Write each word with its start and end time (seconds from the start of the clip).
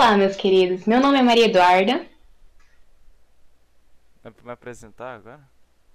Olá, 0.00 0.16
meus 0.16 0.34
queridos. 0.34 0.86
Meu 0.86 0.98
nome 0.98 1.18
é 1.18 1.22
Maria 1.22 1.44
Eduarda. 1.44 2.06
Vai 4.24 4.32
me 4.42 4.50
apresentar 4.50 5.16
agora? 5.16 5.40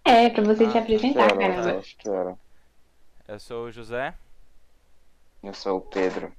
É, 0.05 0.29
pra 0.29 0.43
você 0.43 0.65
Ah, 0.65 0.71
se 0.71 0.77
apresentar, 0.77 1.35
caramba. 1.35 1.79
acho 1.79 1.97
que 1.97 2.07
era. 2.07 2.37
Eu 3.27 3.39
sou 3.39 3.65
o 3.65 3.71
José. 3.71 4.13
Eu 5.41 5.55
sou 5.55 5.77
o 5.77 5.81
Pedro. 5.81 6.31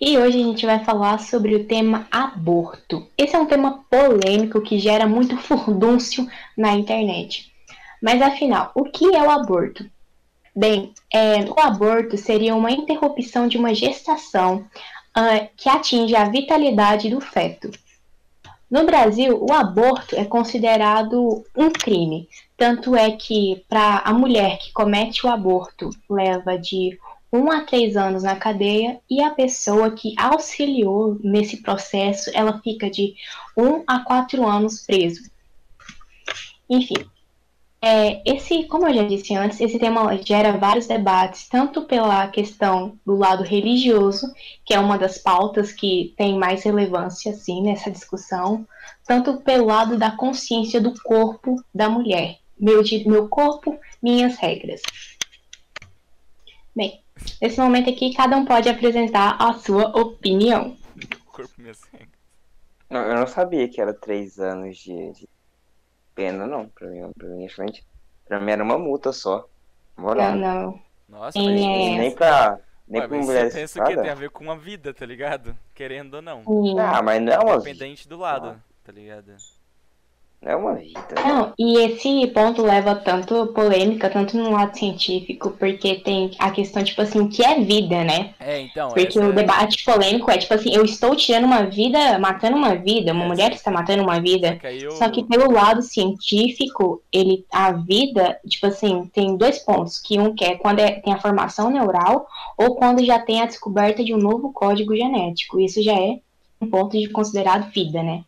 E 0.00 0.18
hoje 0.18 0.40
a 0.40 0.42
gente 0.42 0.66
vai 0.66 0.84
falar 0.84 1.18
sobre 1.20 1.54
o 1.54 1.64
tema 1.64 2.08
aborto. 2.10 3.08
Esse 3.16 3.36
é 3.36 3.38
um 3.38 3.46
tema 3.46 3.84
polêmico 3.88 4.60
que 4.60 4.80
gera 4.80 5.06
muito 5.06 5.36
furdúncio 5.46 6.28
na 6.58 6.72
internet. 6.72 7.54
Mas 8.02 8.20
afinal, 8.20 8.72
o 8.74 8.82
que 8.82 9.14
é 9.14 9.22
o 9.22 9.30
aborto? 9.30 9.88
Bem, 10.56 10.92
é, 11.12 11.36
o 11.44 11.54
aborto 11.60 12.18
seria 12.18 12.56
uma 12.56 12.72
interrupção 12.72 13.46
de 13.46 13.58
uma 13.58 13.72
gestação 13.72 14.68
que 15.56 15.68
atinge 15.68 16.14
a 16.16 16.28
vitalidade 16.28 17.08
do 17.08 17.20
feto. 17.20 17.70
No 18.70 18.84
Brasil, 18.84 19.38
o 19.40 19.52
aborto 19.52 20.16
é 20.16 20.24
considerado 20.24 21.44
um 21.56 21.70
crime. 21.70 22.28
Tanto 22.56 22.96
é 22.96 23.12
que, 23.12 23.64
para 23.68 23.98
a 23.98 24.12
mulher 24.12 24.58
que 24.58 24.72
comete 24.72 25.24
o 25.24 25.30
aborto, 25.30 25.90
leva 26.10 26.58
de 26.58 26.98
1 27.32 27.50
a 27.50 27.60
3 27.62 27.96
anos 27.96 28.22
na 28.22 28.36
cadeia 28.36 29.00
e 29.08 29.22
a 29.22 29.30
pessoa 29.30 29.90
que 29.90 30.14
auxiliou 30.16 31.18
nesse 31.22 31.58
processo, 31.58 32.30
ela 32.34 32.60
fica 32.60 32.90
de 32.90 33.14
1 33.56 33.84
a 33.86 34.00
4 34.00 34.46
anos 34.46 34.84
preso. 34.84 35.30
Enfim, 36.68 36.96
é, 37.86 38.22
esse, 38.24 38.64
como 38.64 38.88
eu 38.88 38.94
já 38.94 39.04
disse 39.04 39.34
antes, 39.34 39.60
esse 39.60 39.78
tema 39.78 40.16
gera 40.24 40.56
vários 40.56 40.86
debates, 40.86 41.46
tanto 41.46 41.82
pela 41.82 42.26
questão 42.28 42.98
do 43.04 43.14
lado 43.14 43.42
religioso, 43.42 44.32
que 44.64 44.72
é 44.72 44.78
uma 44.78 44.96
das 44.96 45.18
pautas 45.18 45.70
que 45.70 46.14
tem 46.16 46.38
mais 46.38 46.62
relevância 46.62 47.32
assim 47.32 47.62
nessa 47.62 47.90
discussão, 47.90 48.66
tanto 49.06 49.36
pelo 49.42 49.66
lado 49.66 49.98
da 49.98 50.10
consciência 50.10 50.80
do 50.80 50.94
corpo 51.02 51.62
da 51.74 51.90
mulher. 51.90 52.38
Meu, 52.58 52.82
meu 53.04 53.28
corpo, 53.28 53.78
minhas 54.02 54.38
regras. 54.38 54.80
Bem, 56.74 57.02
nesse 57.42 57.60
momento 57.60 57.90
aqui, 57.90 58.14
cada 58.14 58.34
um 58.34 58.46
pode 58.46 58.66
apresentar 58.66 59.36
a 59.38 59.52
sua 59.58 59.88
opinião. 59.88 60.74
Corpo 61.26 61.52
minha 61.58 61.74
sangue. 61.74 62.08
Não, 62.88 63.02
eu 63.02 63.14
não 63.16 63.26
sabia 63.26 63.68
que 63.68 63.78
era 63.78 63.92
três 63.92 64.38
anos 64.38 64.78
de, 64.78 65.12
de 65.12 65.28
pena, 66.14 66.46
não. 66.46 66.68
Pra 66.68 66.88
mim, 66.88 67.10
pra 67.16 67.28
mim, 67.28 67.44
excelente. 67.44 67.84
Pra 68.26 68.40
mim 68.40 68.52
era 68.52 68.62
uma 68.62 68.78
multa 68.78 69.12
só. 69.12 69.48
Moral. 69.96 70.34
Não, 70.34 70.38
não. 70.38 70.80
Nossa, 71.08 71.38
mas, 71.38 71.60
é. 71.60 71.96
Nem 71.98 72.14
pra. 72.14 72.58
Nem 72.86 73.00
Ué, 73.00 73.08
pra 73.08 73.16
mas 73.16 73.26
mulher 73.26 73.50
você 73.50 73.60
pensa 73.60 73.84
que 73.84 73.96
tem 73.96 74.10
a 74.10 74.14
ver 74.14 74.30
com 74.30 74.50
a 74.50 74.56
vida, 74.56 74.92
tá 74.92 75.06
ligado? 75.06 75.56
Querendo 75.74 76.14
ou 76.14 76.22
não. 76.22 76.42
Ah, 76.78 77.02
mas 77.02 77.22
não 77.22 77.32
é 77.32 77.38
uma. 77.38 77.54
Independente 77.54 78.08
do 78.08 78.18
lado, 78.18 78.60
tá 78.82 78.92
ligado? 78.92 79.34
Não 80.44 80.52
é 80.52 80.56
uma 80.56 80.74
vida. 80.74 81.00
Não, 81.26 81.52
e 81.58 81.78
esse 81.78 82.26
ponto 82.28 82.60
leva 82.62 82.94
tanto 82.94 83.46
polêmica, 83.48 84.10
tanto 84.10 84.36
no 84.36 84.50
lado 84.50 84.76
científico, 84.76 85.52
porque 85.58 85.94
tem 85.94 86.32
a 86.38 86.50
questão, 86.50 86.84
tipo 86.84 87.00
assim, 87.00 87.20
o 87.20 87.28
que 87.30 87.42
é 87.42 87.58
vida, 87.60 88.04
né? 88.04 88.34
É, 88.38 88.60
então. 88.60 88.90
Porque 88.90 89.18
o 89.18 89.32
debate 89.32 89.82
polêmico 89.84 90.30
é, 90.30 90.36
tipo 90.36 90.52
assim, 90.52 90.74
eu 90.74 90.84
estou 90.84 91.16
tirando 91.16 91.44
uma 91.44 91.62
vida, 91.64 92.18
matando 92.18 92.58
uma 92.58 92.74
vida, 92.74 93.12
uma 93.12 93.24
É, 93.24 93.28
mulher 93.28 93.50
sim. 93.52 93.56
está 93.56 93.70
matando 93.70 94.02
uma 94.02 94.20
vida. 94.20 94.52
Só 94.52 94.58
que 94.58 94.66
aí 94.66 94.82
eu... 94.82 94.90
Só 94.92 95.08
que 95.08 95.24
pelo 95.24 95.50
lado 95.50 95.80
científico, 95.80 97.02
ele, 97.10 97.46
a 97.50 97.72
vida, 97.72 98.38
tipo 98.46 98.66
assim, 98.66 99.10
tem 99.14 99.36
dois 99.36 99.58
pontos, 99.60 99.98
que 99.98 100.18
um 100.18 100.34
que 100.34 100.44
é 100.44 100.56
quando 100.56 100.80
é- 100.80 101.00
tem 101.00 101.14
a 101.14 101.20
formação 101.20 101.70
neural 101.70 102.26
ou 102.58 102.74
quando 102.76 103.02
já 103.02 103.18
tem 103.18 103.40
a 103.40 103.46
descoberta 103.46 104.04
de 104.04 104.12
um 104.12 104.18
novo 104.18 104.52
código 104.52 104.94
genético. 104.94 105.58
Isso 105.58 105.82
já 105.82 105.94
é 105.94 106.18
um 106.60 106.68
ponto 106.68 106.98
de 106.98 107.08
considerado 107.08 107.70
vida, 107.70 108.02
né? 108.02 108.24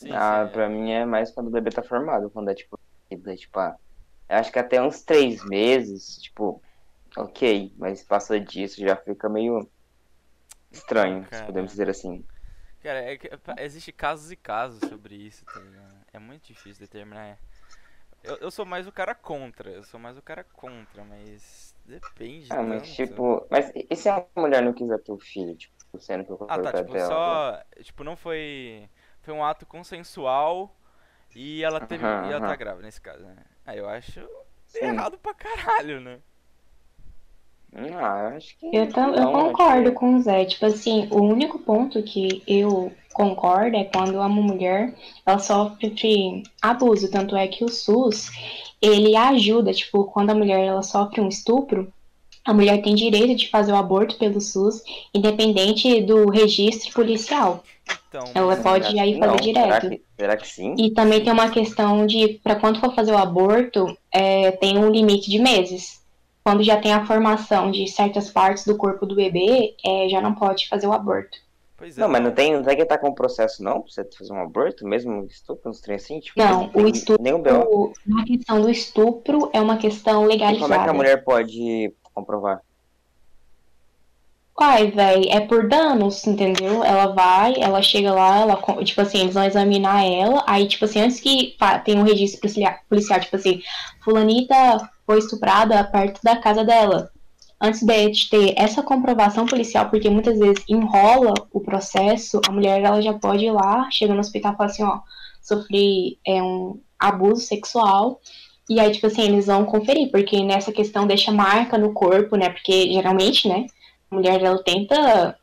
Sim, 0.00 0.18
Ah, 0.18 0.46
sim, 0.46 0.50
pra 0.52 0.68
mim 0.68 0.90
é 0.90 1.04
mais 1.04 1.30
quando 1.32 1.48
o 1.48 1.50
bebê 1.50 1.70
tá 1.72 1.82
formado, 1.82 2.30
quando 2.30 2.50
é 2.50 2.54
tipo. 2.54 2.78
vida, 3.10 3.36
tipo, 3.36 3.58
ah, 3.58 3.76
eu 4.30 4.36
acho 4.38 4.52
que 4.52 4.58
até 4.58 4.82
uns 4.82 5.04
três 5.04 5.44
meses, 5.44 6.16
tipo, 6.22 6.64
ok, 7.16 7.74
mas 7.78 8.04
passa 8.04 8.40
disso 8.40 8.80
já 8.82 8.96
fica 8.96 9.28
meio 9.30 9.70
estranho, 10.72 11.28
se 11.32 11.44
Cara. 11.44 11.44
podemos 11.44 11.70
dizer 11.70 11.88
assim. 11.90 12.26
Cara, 12.82 12.98
é 13.00 13.18
pá, 13.36 13.54
existe 13.58 13.92
casos 13.92 14.30
e 14.30 14.36
casos 14.36 14.84
sobre 14.84 15.14
isso, 15.14 15.44
tá 15.46 15.60
ligado? 15.60 15.94
É 16.12 16.18
muito 16.18 16.46
difícil 16.46 16.80
determinar. 16.86 17.38
Eu, 18.22 18.38
eu 18.38 18.50
sou 18.50 18.66
mais 18.66 18.86
o 18.88 18.92
cara 18.92 19.14
contra, 19.14 19.70
eu 19.70 19.84
sou 19.84 20.00
mais 20.00 20.18
o 20.18 20.22
cara 20.22 20.44
contra, 20.44 21.04
mas 21.04 21.74
depende 21.84 22.56
Ah, 22.56 22.62
mas 22.62 22.88
tanto. 22.94 22.94
tipo, 22.94 23.46
mas 23.50 23.70
e 23.74 23.96
se 23.96 24.08
a 24.08 24.26
mulher 24.36 24.62
não 24.62 24.72
quiser 24.74 24.98
ter 25.02 25.12
o 25.12 25.18
filho, 25.20 25.56
tipo, 25.56 25.74
sendo 26.00 26.24
que 26.26 26.32
eu 26.32 26.36
Ah, 26.46 26.58
tá, 26.58 26.72
pra 26.72 26.82
tipo, 26.82 26.98
dela? 26.98 27.22
só. 27.22 27.62
Tipo, 27.82 28.02
não 28.04 28.16
foi. 28.16 28.88
Foi 29.30 29.38
um 29.38 29.44
ato 29.44 29.64
consensual 29.64 30.74
e 31.36 31.62
ela 31.62 31.78
teve. 31.78 32.04
Aham, 32.04 32.28
e 32.28 32.32
ela 32.32 32.48
tá 32.48 32.56
grávida 32.56 32.84
nesse 32.84 33.00
caso, 33.00 33.22
né? 33.22 33.36
Aí 33.64 33.78
eu 33.78 33.88
acho 33.88 34.20
Sim. 34.66 34.86
errado 34.86 35.16
pra 35.18 35.32
caralho, 35.32 36.00
né? 36.00 36.18
Ah, 37.72 38.30
eu 38.32 38.36
acho 38.36 38.58
que. 38.58 38.76
Eu, 38.76 38.92
tam, 38.92 39.14
eu 39.14 39.20
não, 39.20 39.36
acho 39.36 39.52
concordo 39.52 39.90
que- 39.90 39.96
com 39.96 40.16
o 40.16 40.20
Zé. 40.20 40.44
Tipo 40.46 40.66
assim, 40.66 41.06
o 41.12 41.22
único 41.22 41.60
ponto 41.60 42.02
que 42.02 42.42
eu 42.44 42.92
concordo 43.12 43.76
é 43.76 43.84
quando 43.84 44.16
uma 44.16 44.28
mulher 44.28 44.96
ela 45.24 45.38
sofre 45.38 45.90
de 45.90 46.42
abuso. 46.60 47.08
Tanto 47.08 47.36
é 47.36 47.46
que 47.46 47.64
o 47.64 47.68
SUS 47.68 48.32
ele 48.82 49.14
ajuda, 49.14 49.72
tipo, 49.72 50.06
quando 50.06 50.30
a 50.30 50.34
mulher 50.34 50.58
ela 50.64 50.82
sofre 50.82 51.20
um 51.20 51.28
estupro, 51.28 51.92
a 52.44 52.52
mulher 52.52 52.82
tem 52.82 52.96
direito 52.96 53.36
de 53.38 53.48
fazer 53.48 53.70
o 53.70 53.76
aborto 53.76 54.18
pelo 54.18 54.40
SUS, 54.40 54.82
independente 55.14 56.02
do 56.02 56.28
registro 56.30 56.92
policial. 56.92 57.62
Então. 58.10 58.24
Ela 58.34 58.56
pode 58.56 58.98
aí 58.98 59.18
fazer 59.20 59.26
não? 59.30 59.36
direto. 59.36 59.66
Será 59.68 59.80
que, 59.80 60.02
será 60.18 60.36
que 60.36 60.48
sim? 60.48 60.74
E 60.76 60.90
também 60.90 61.22
tem 61.22 61.32
uma 61.32 61.48
questão 61.48 62.04
de, 62.04 62.40
para 62.42 62.56
quando 62.56 62.80
for 62.80 62.92
fazer 62.92 63.12
o 63.12 63.16
aborto, 63.16 63.96
é, 64.12 64.50
tem 64.50 64.76
um 64.76 64.90
limite 64.90 65.30
de 65.30 65.38
meses. 65.38 66.00
Quando 66.42 66.64
já 66.64 66.76
tem 66.80 66.92
a 66.92 67.06
formação 67.06 67.70
de 67.70 67.86
certas 67.86 68.28
partes 68.28 68.64
do 68.64 68.76
corpo 68.76 69.06
do 69.06 69.14
bebê, 69.14 69.76
é, 69.86 70.08
já 70.08 70.20
não 70.20 70.34
pode 70.34 70.68
fazer 70.68 70.88
o 70.88 70.92
aborto. 70.92 71.38
Pois 71.76 71.96
é. 71.96 72.00
Não, 72.00 72.08
mas 72.08 72.20
não 72.22 72.32
tem, 72.32 72.52
não 72.52 72.62
tem 72.64 72.76
que 72.76 72.82
estar 72.82 72.98
com 72.98 73.12
processo 73.14 73.62
não, 73.62 73.80
pra 73.80 73.90
você 73.92 74.04
fazer 74.18 74.32
um 74.32 74.42
aborto, 74.42 74.84
mesmo 74.86 75.24
estupro, 75.26 75.70
uns 75.70 75.80
trem 75.80 75.96
assim? 75.96 76.18
Tipo, 76.18 76.40
Não, 76.40 76.68
tem 76.68 76.82
o 76.84 76.88
estupro, 76.88 77.22
Nenhum 77.22 77.40
B.O. 77.40 77.62
o- 77.62 77.92
na 78.04 78.24
questão 78.24 78.60
do 78.60 78.68
estupro, 78.68 79.48
é 79.52 79.60
uma 79.60 79.76
questão 79.76 80.24
E 80.24 80.26
como 80.26 80.32
é 80.32 80.36
que 80.36 80.44
legalizada. 80.44 80.90
a 80.90 80.94
mulher 80.94 81.22
pode 81.22 81.94
comprovar? 82.12 82.60
Uai, 84.58 84.90
véi, 84.90 85.24
é 85.30 85.40
por 85.40 85.68
danos, 85.68 86.26
entendeu? 86.26 86.84
Ela 86.84 87.14
vai, 87.14 87.54
ela 87.58 87.80
chega 87.80 88.12
lá, 88.12 88.40
ela, 88.40 88.62
tipo 88.84 89.00
assim, 89.00 89.20
eles 89.20 89.34
vão 89.34 89.44
examinar 89.44 90.04
ela, 90.04 90.44
aí, 90.46 90.68
tipo 90.68 90.84
assim, 90.84 91.00
antes 91.00 91.18
que 91.18 91.56
tem 91.84 91.98
um 91.98 92.02
registro 92.02 92.40
policial, 92.88 93.20
tipo 93.20 93.36
assim, 93.36 93.62
fulanita 94.04 94.54
foi 95.06 95.18
estuprada 95.18 95.82
perto 95.84 96.20
da 96.22 96.36
casa 96.36 96.62
dela. 96.62 97.10
Antes 97.58 97.80
de 97.80 98.30
ter 98.30 98.54
essa 98.56 98.82
comprovação 98.82 99.46
policial, 99.46 99.88
porque 99.88 100.08
muitas 100.10 100.38
vezes 100.38 100.62
enrola 100.68 101.34
o 101.52 101.60
processo, 101.60 102.40
a 102.48 102.52
mulher, 102.52 102.82
ela 102.82 103.00
já 103.00 103.14
pode 103.14 103.44
ir 103.44 103.52
lá, 103.52 103.88
chega 103.90 104.14
no 104.14 104.20
hospital 104.20 104.52
e 104.52 104.56
fala 104.56 104.70
assim, 104.70 104.82
ó, 104.82 105.00
sofri 105.42 106.18
é, 106.26 106.42
um 106.42 106.80
abuso 106.98 107.42
sexual, 107.42 108.20
e 108.68 108.78
aí, 108.78 108.92
tipo 108.92 109.06
assim, 109.06 109.22
eles 109.22 109.46
vão 109.46 109.64
conferir, 109.64 110.10
porque 110.10 110.42
nessa 110.44 110.70
questão 110.70 111.06
deixa 111.06 111.32
marca 111.32 111.76
no 111.78 111.92
corpo, 111.92 112.36
né, 112.36 112.50
porque 112.50 112.92
geralmente, 112.92 113.48
né, 113.48 113.66
mulher 114.10 114.42
ela 114.42 114.62
tenta 114.62 115.36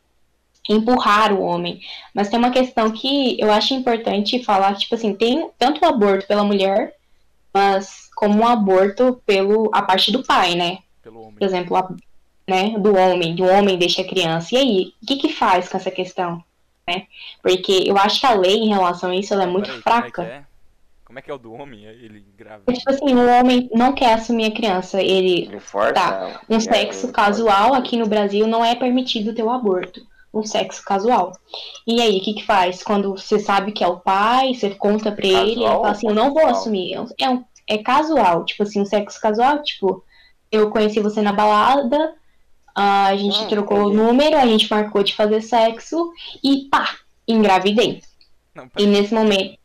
empurrar 0.69 1.33
o 1.33 1.41
homem. 1.41 1.79
Mas 2.13 2.29
tem 2.29 2.37
uma 2.37 2.51
questão 2.51 2.91
que 2.91 3.39
eu 3.39 3.51
acho 3.51 3.73
importante 3.73 4.43
falar, 4.43 4.75
tipo 4.75 4.95
assim, 4.95 5.13
tem 5.13 5.49
tanto 5.57 5.81
o 5.81 5.87
aborto 5.87 6.27
pela 6.27 6.43
mulher, 6.43 6.93
mas 7.53 8.09
como 8.15 8.43
o 8.43 8.47
aborto 8.47 9.21
pelo 9.25 9.69
a 9.73 9.81
parte 9.81 10.11
do 10.11 10.23
pai, 10.23 10.55
né? 10.55 10.79
Pelo 11.01 11.21
homem. 11.21 11.35
Por 11.35 11.45
exemplo, 11.45 11.77
a, 11.77 11.89
né, 12.47 12.75
do 12.77 12.95
homem, 12.95 13.35
do 13.35 13.45
homem 13.45 13.77
deixa 13.77 14.01
a 14.01 14.07
criança. 14.07 14.55
E 14.55 14.57
aí, 14.57 14.93
o 15.01 15.05
que 15.05 15.17
que 15.17 15.29
faz 15.29 15.69
com 15.69 15.77
essa 15.77 15.91
questão? 15.91 16.43
Né? 16.87 17.05
Porque 17.41 17.83
eu 17.85 17.97
acho 17.97 18.19
que 18.19 18.25
a 18.25 18.33
lei 18.33 18.55
em 18.55 18.69
relação 18.69 19.11
a 19.11 19.15
isso 19.15 19.33
ela 19.33 19.43
é 19.43 19.47
muito 19.47 19.67
Peraí, 19.67 19.81
fraca. 19.81 20.23
É, 20.23 20.27
é? 20.27 20.46
Como 21.07 21.19
é 21.19 21.21
que 21.21 21.31
é 21.31 21.33
o 21.33 21.37
do 21.37 21.53
homem? 21.53 21.85
Ele 21.85 22.19
grávida. 22.37 22.69
É 22.69 22.75
tipo 22.75 22.89
assim, 22.91 23.15
o 23.15 23.25
homem 23.39 23.69
não 23.73 23.93
quer 23.93 24.13
assumir 24.13 24.45
a 24.47 24.51
criança, 24.53 25.01
ele 25.01 25.45
Ele 25.45 25.59
força? 25.59 25.93
Tá, 25.93 26.41
um 26.49 26.57
É, 26.57 26.59
sexo 26.59 27.05
ele 27.05 27.13
casual 27.13 27.73
aqui 27.73 27.95
no 27.95 28.05
Brasil 28.07 28.45
não 28.45 28.63
é 28.63 28.75
permitido 28.75 29.33
ter 29.33 29.41
o 29.43 29.49
aborto. 29.49 30.01
Um 30.33 30.43
sexo 30.43 30.83
casual. 30.83 31.31
E 31.87 32.01
aí, 32.01 32.17
o 32.17 32.21
que 32.21 32.33
que 32.33 32.45
faz? 32.45 32.83
Quando 32.83 33.11
você 33.11 33.39
sabe 33.39 33.71
que 33.71 33.83
é 33.83 33.87
o 33.87 34.01
pai, 34.01 34.53
você 34.53 34.75
conta 34.75 35.11
pra 35.11 35.25
ele, 35.25 35.51
ele 35.51 35.55
Casual 35.55 35.81
fala 35.81 35.91
assim, 35.91 36.07
eu 36.09 36.13
não 36.15 36.25
vou 36.33 36.35
casual? 36.43 36.51
assumir. 36.51 36.93
É, 36.93 37.29
um- 37.29 37.43
é, 37.67 37.75
é 37.75 37.77
casual, 37.77 38.43
tipo 38.45 38.63
assim, 38.63 38.81
um 38.81 38.85
sexo 38.85 39.19
casual, 39.21 39.63
tipo, 39.63 40.03
eu 40.51 40.69
conheci 40.69 40.99
você 40.99 41.21
na 41.21 41.31
balada, 41.31 42.13
a 42.75 43.15
gente 43.15 43.45
Ah, 43.45 43.47
trocou 43.47 43.85
o 43.85 43.93
número, 43.93 44.37
a 44.37 44.45
gente 44.45 44.69
marcou 44.69 45.01
de 45.03 45.15
fazer 45.15 45.41
sexo 45.41 46.11
e 46.43 46.67
pá, 46.69 46.95
engravidei. 47.27 48.01
Não, 48.53 48.69
E 48.77 48.85
nesse 48.85 49.13
momento. 49.13 49.57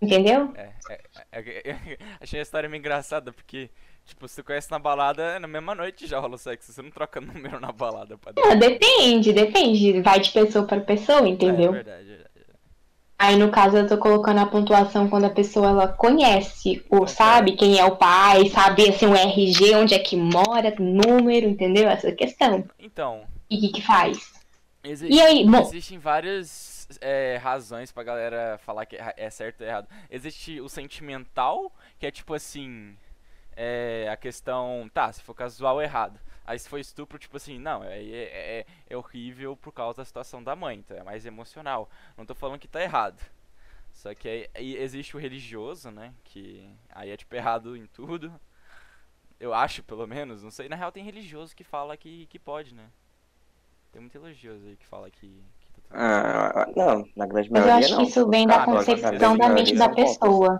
Entendeu? 0.00 0.52
É, 0.54 0.70
é, 0.90 1.00
é, 1.32 1.40
é, 1.40 1.70
é, 1.70 1.98
achei 2.20 2.38
a 2.40 2.42
história 2.42 2.68
meio 2.68 2.80
engraçada, 2.80 3.32
porque, 3.32 3.70
Tipo, 4.08 4.26
tu 4.26 4.42
conhece 4.42 4.70
na 4.70 4.78
balada, 4.78 5.38
na 5.38 5.46
mesma 5.46 5.74
noite 5.74 6.06
já 6.06 6.18
rola 6.18 6.38
sexo. 6.38 6.72
Você 6.72 6.80
não 6.80 6.90
troca 6.90 7.20
número 7.20 7.60
na 7.60 7.70
balada 7.70 8.16
pra 8.16 8.32
Não, 8.34 8.58
depende, 8.58 9.34
depende. 9.34 10.00
Vai 10.00 10.18
de 10.18 10.30
pessoa 10.30 10.64
para 10.66 10.80
pessoa, 10.80 11.28
entendeu? 11.28 11.70
É 11.70 11.82
verdade, 11.82 12.12
é 12.12 12.16
verdade. 12.16 12.28
Aí 13.18 13.36
no 13.36 13.50
caso 13.50 13.76
eu 13.76 13.86
tô 13.86 13.98
colocando 13.98 14.38
a 14.40 14.46
pontuação 14.46 15.10
quando 15.10 15.24
a 15.26 15.30
pessoa 15.30 15.68
ela 15.68 15.88
conhece, 15.88 16.82
ou 16.88 17.06
sabe 17.06 17.52
quem 17.56 17.78
é 17.78 17.84
o 17.84 17.96
pai, 17.96 18.48
sabe 18.48 18.88
assim, 18.88 19.06
o 19.06 19.14
RG, 19.14 19.74
onde 19.74 19.92
é 19.92 19.98
que 19.98 20.16
mora, 20.16 20.74
número, 20.78 21.46
entendeu? 21.48 21.88
Essa 21.88 22.10
questão. 22.12 22.64
Então, 22.78 23.24
E 23.50 23.56
o 23.58 23.60
que 23.60 23.68
que 23.72 23.82
faz? 23.82 24.32
exi- 24.84 25.08
E 25.10 25.20
aí, 25.20 25.44
bom, 25.44 25.60
existem 25.62 25.98
várias 25.98 26.48
é, 27.00 27.36
razões 27.38 27.92
pra 27.92 28.02
galera 28.02 28.58
falar 28.58 28.86
que 28.86 28.96
é 28.96 29.14
é 29.16 29.30
certo 29.30 29.60
ou 29.62 29.66
errado. 29.66 29.88
Existe 30.10 30.60
o 30.60 30.68
sentimental, 30.68 31.72
que 31.98 32.06
é 32.06 32.10
tipo 32.10 32.34
assim. 32.34 32.96
É, 33.56 34.08
a 34.10 34.16
questão. 34.16 34.90
Tá, 34.94 35.12
se 35.12 35.22
for 35.22 35.34
casual, 35.34 35.82
errado. 35.82 36.20
Aí 36.46 36.58
se 36.58 36.68
for 36.68 36.78
estupro, 36.78 37.18
tipo 37.18 37.36
assim, 37.36 37.58
não, 37.58 37.84
é, 37.84 38.02
é, 38.02 38.60
é- 38.60 38.66
é 38.88 38.96
horrível 38.96 39.56
por 39.56 39.72
causa 39.72 39.98
da 39.98 40.04
situação 40.04 40.42
da 40.42 40.56
mãe, 40.56 40.78
então 40.78 40.96
é 40.96 41.02
mais 41.02 41.26
emocional. 41.26 41.90
Não 42.16 42.24
tô 42.26 42.34
falando 42.34 42.58
que 42.60 42.68
tá 42.68 42.82
errado. 42.82 43.20
Só 43.92 44.14
que 44.14 44.28
aí, 44.28 44.48
aí 44.54 44.76
existe 44.76 45.16
o 45.16 45.20
religioso, 45.20 45.90
né? 45.90 46.14
Que 46.24 46.68
aí 46.90 47.10
é 47.10 47.16
tipo 47.16 47.34
errado 47.36 47.76
em 47.76 47.86
tudo. 47.86 48.32
Eu 49.40 49.54
acho, 49.54 49.82
pelo 49.82 50.06
menos, 50.06 50.42
não 50.42 50.50
sei. 50.50 50.68
Na 50.68 50.76
real 50.76 50.92
tem 50.92 51.04
religioso 51.04 51.54
que 51.54 51.64
fala 51.64 51.96
que, 51.96 52.26
que 52.26 52.38
pode, 52.38 52.74
né? 52.74 52.90
Tem 53.92 54.00
muito 54.00 54.18
religioso 54.20 54.66
aí 54.66 54.76
que 54.76 54.86
fala 54.86 55.10
que, 55.10 55.42
Ah, 55.90 56.66
não, 56.76 57.04
na 57.16 57.26
grande 57.26 57.50
mas 57.50 57.64
eu 57.64 57.72
maioria 57.72 57.86
acho 57.86 57.96
não. 57.96 58.04
que 58.04 58.10
isso 58.10 58.28
vem 58.28 58.46
da 58.46 58.62
Ah, 58.62 58.64
concepção 58.64 59.36
da 59.36 59.48
maioria 59.48 59.64
mente 59.64 59.74
da 59.74 59.88
pessoa. 59.88 60.58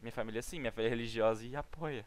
Minha 0.00 0.12
família 0.12 0.42
sim, 0.42 0.60
minha 0.60 0.72
família 0.72 0.88
é 0.88 0.96
religiosa 0.96 1.44
e 1.44 1.56
apoia. 1.56 2.04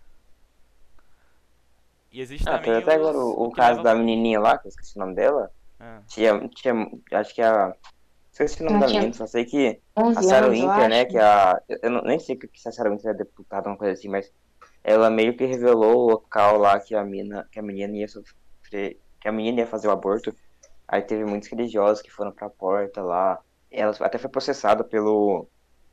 E 2.11 2.21
existe 2.21 2.45
Ah, 2.47 2.57
também 2.57 2.71
até 2.75 2.95
agora 2.95 3.17
o, 3.17 3.51
caso 3.51 3.83
da 3.83 3.93
menininha 3.93 4.39
lá, 4.39 4.57
que 4.57 4.67
eu 4.67 4.69
esqueci 4.69 4.97
o 4.97 4.99
nome 4.99 5.15
dela. 5.15 5.51
Ah, 5.79 6.01
Tinha, 6.07 6.47
tinha, 6.49 6.73
acho 7.13 7.35
que 7.35 7.41
a. 7.41 7.73
Esqueci 8.31 8.61
o 8.61 8.65
nome 8.65 8.77
Ela 8.77 8.85
da 8.85 8.87
tinha 8.87 9.01
menina, 9.01 9.13
só 9.13 9.27
sei 9.27 9.45
que 9.45 9.79
11 9.97 10.17
a 10.17 10.21
Sarah 10.23 10.47
Winter, 10.49 10.89
né, 10.89 11.05
que 11.05 11.17
a. 11.17 11.61
Eu 11.67 11.79
eu 11.83 11.89
não, 11.91 12.01
nem 12.01 12.19
sei 12.19 12.35
que 12.35 12.47
se 12.55 12.67
a 12.69 12.71
Sarah 12.71 12.89
Winter 12.89 13.11
é 13.11 13.13
deputada, 13.13 13.69
uma 13.69 13.77
coisa 13.77 13.93
assim, 13.93 14.07
mas 14.07 14.31
ela 14.83 15.09
meio 15.09 15.35
que 15.35 15.45
revelou 15.45 16.05
o 16.05 16.09
local 16.11 16.57
lá 16.57 16.79
que 16.79 16.95
a 16.95 17.03
mina, 17.03 17.47
que 17.51 17.59
a 17.59 17.61
menina 17.61 17.95
ia 17.95 18.07
sofrer, 18.07 18.99
que 19.21 19.27
a 19.27 19.31
menina 19.31 19.59
ia 19.59 19.67
fazer 19.67 19.87
o 19.87 19.91
aborto. 19.91 20.33
Aí 20.89 21.03
teve 21.03 21.25
muitos 21.25 21.49
religiosos 21.49 22.01
que 22.03 22.11
foram 22.11 22.33
pra 22.33 22.49
porta 22.49 23.01
lá. 23.03 23.39
Ela 23.71 23.93
até 24.01 24.17
foi 24.19 24.29
processada 24.31 24.83
pelo, 24.83 25.49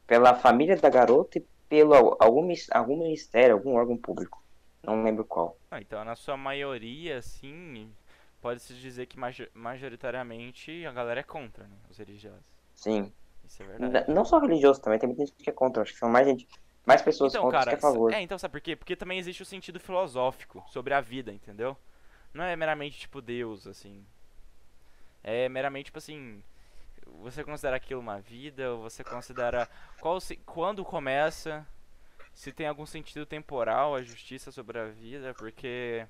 pela 0.07 0.35
família 0.35 0.77
da 0.77 0.91
garota 0.91 1.39
e 1.39 1.47
pelo 1.69 1.95
algum, 2.21 2.49
algum 2.73 2.99
ministério, 2.99 3.55
algum 3.57 3.75
órgão 3.77 3.99
público. 3.99 4.43
Não 4.83 5.03
lembro 5.05 5.25
qual. 5.27 5.59
ah, 5.71 5.81
então 5.81 6.05
na 6.05 6.17
sua 6.17 6.37
maioria, 6.37 7.21
sim, 7.23 7.93
pode-se 8.41 8.75
dizer 8.75 9.07
que 9.07 9.19
majo- 9.19 9.49
majoritariamente 9.55 10.85
a 10.87 10.93
galera 10.93 11.21
é 11.21 11.25
contra, 11.25 11.67
né? 11.67 11.77
Os 11.91 11.99
religiosos. 11.99 12.45
Sim. 12.75 13.13
Isso 13.45 13.63
é 13.63 13.67
verdade. 13.67 14.11
Não 14.13 14.25
só 14.25 14.39
religioso 14.39 14.81
também, 14.81 14.99
tem 14.99 15.09
muita 15.09 15.27
gente 15.27 15.37
que 15.43 15.51
é 15.51 15.53
contra. 15.53 15.83
Acho 15.83 15.93
que 15.93 15.99
são 15.99 16.09
mais 16.09 16.27
gente, 16.27 16.47
mais 16.87 17.03
pessoas 17.03 17.33
Então, 17.33 17.43
contra 17.43 17.59
cara, 17.59 17.71
que 17.71 17.77
a 17.77 17.79
favor. 17.79 18.13
é, 18.13 18.21
então 18.23 18.39
sabe 18.39 18.53
por 18.53 18.61
quê? 18.61 18.77
Porque 18.77 18.97
também 18.97 19.19
existe 19.19 19.43
o 19.43 19.47
sentido 19.47 19.81
filosófico 19.81 20.65
sobre 20.69 20.95
a 20.95 21.01
vida, 21.01 21.33
entendeu? 21.33 21.77
Não 22.35 22.45
é 22.45 22.57
meramente 22.57 22.99
tipo 22.99 23.21
Deus, 23.23 23.67
assim. 23.67 24.05
É 25.29 25.49
meramente 25.49 25.87
tipo 25.87 25.99
assim, 25.99 26.41
você 27.21 27.43
considera 27.43 27.75
aquilo 27.77 28.01
uma 28.01 28.21
vida, 28.21 28.73
ou 28.73 28.83
você 28.83 29.03
considera 29.03 29.69
qual 30.01 30.21
se- 30.21 30.37
quando 30.47 30.85
começa, 30.85 31.67
se 32.33 32.53
tem 32.53 32.69
algum 32.69 32.87
sentido 32.87 33.27
temporal 33.27 33.97
a 33.97 34.03
justiça 34.03 34.53
sobre 34.53 34.79
a 34.79 34.85
vida, 34.87 35.35
porque 35.35 36.07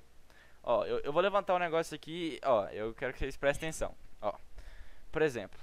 ó, 0.61 0.85
eu, 0.85 0.99
eu 0.99 1.11
vou 1.11 1.21
levantar 1.21 1.55
um 1.55 1.59
negócio 1.59 1.95
aqui, 1.95 2.39
ó, 2.45 2.67
eu 2.67 2.93
quero 2.93 3.11
que 3.11 3.17
vocês 3.19 3.35
prestem 3.35 3.69
atenção. 3.69 3.95
Ó. 4.21 4.33
Por 5.11 5.23
exemplo, 5.23 5.59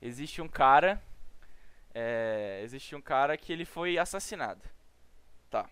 existe 0.00 0.40
um 0.40 0.48
cara 0.48 1.02
é, 1.92 2.60
existe 2.62 2.94
um 2.94 3.00
cara 3.00 3.36
que 3.36 3.52
ele 3.52 3.64
foi 3.64 3.98
assassinado. 3.98 4.62
Tá. 5.50 5.68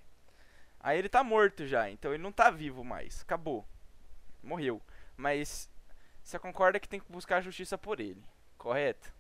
Aí 0.81 0.99
ele 0.99 1.09
tá 1.09 1.23
morto 1.23 1.67
já, 1.67 1.89
então 1.89 2.13
ele 2.13 2.23
não 2.23 2.33
tá 2.33 2.51
vivo 2.51 2.83
mais. 2.85 3.23
Acabou. 3.23 3.65
Morreu. 4.43 4.83
Mas 5.17 5.71
você 6.23 6.39
concorda 6.39 6.81
que 6.81 6.89
tem 6.89 7.01
que 7.01 7.11
buscar 7.11 7.39
a 7.39 7.41
justiça 7.41 7.77
por 7.77 8.01
ele, 8.01 8.23
correto? 8.57 9.13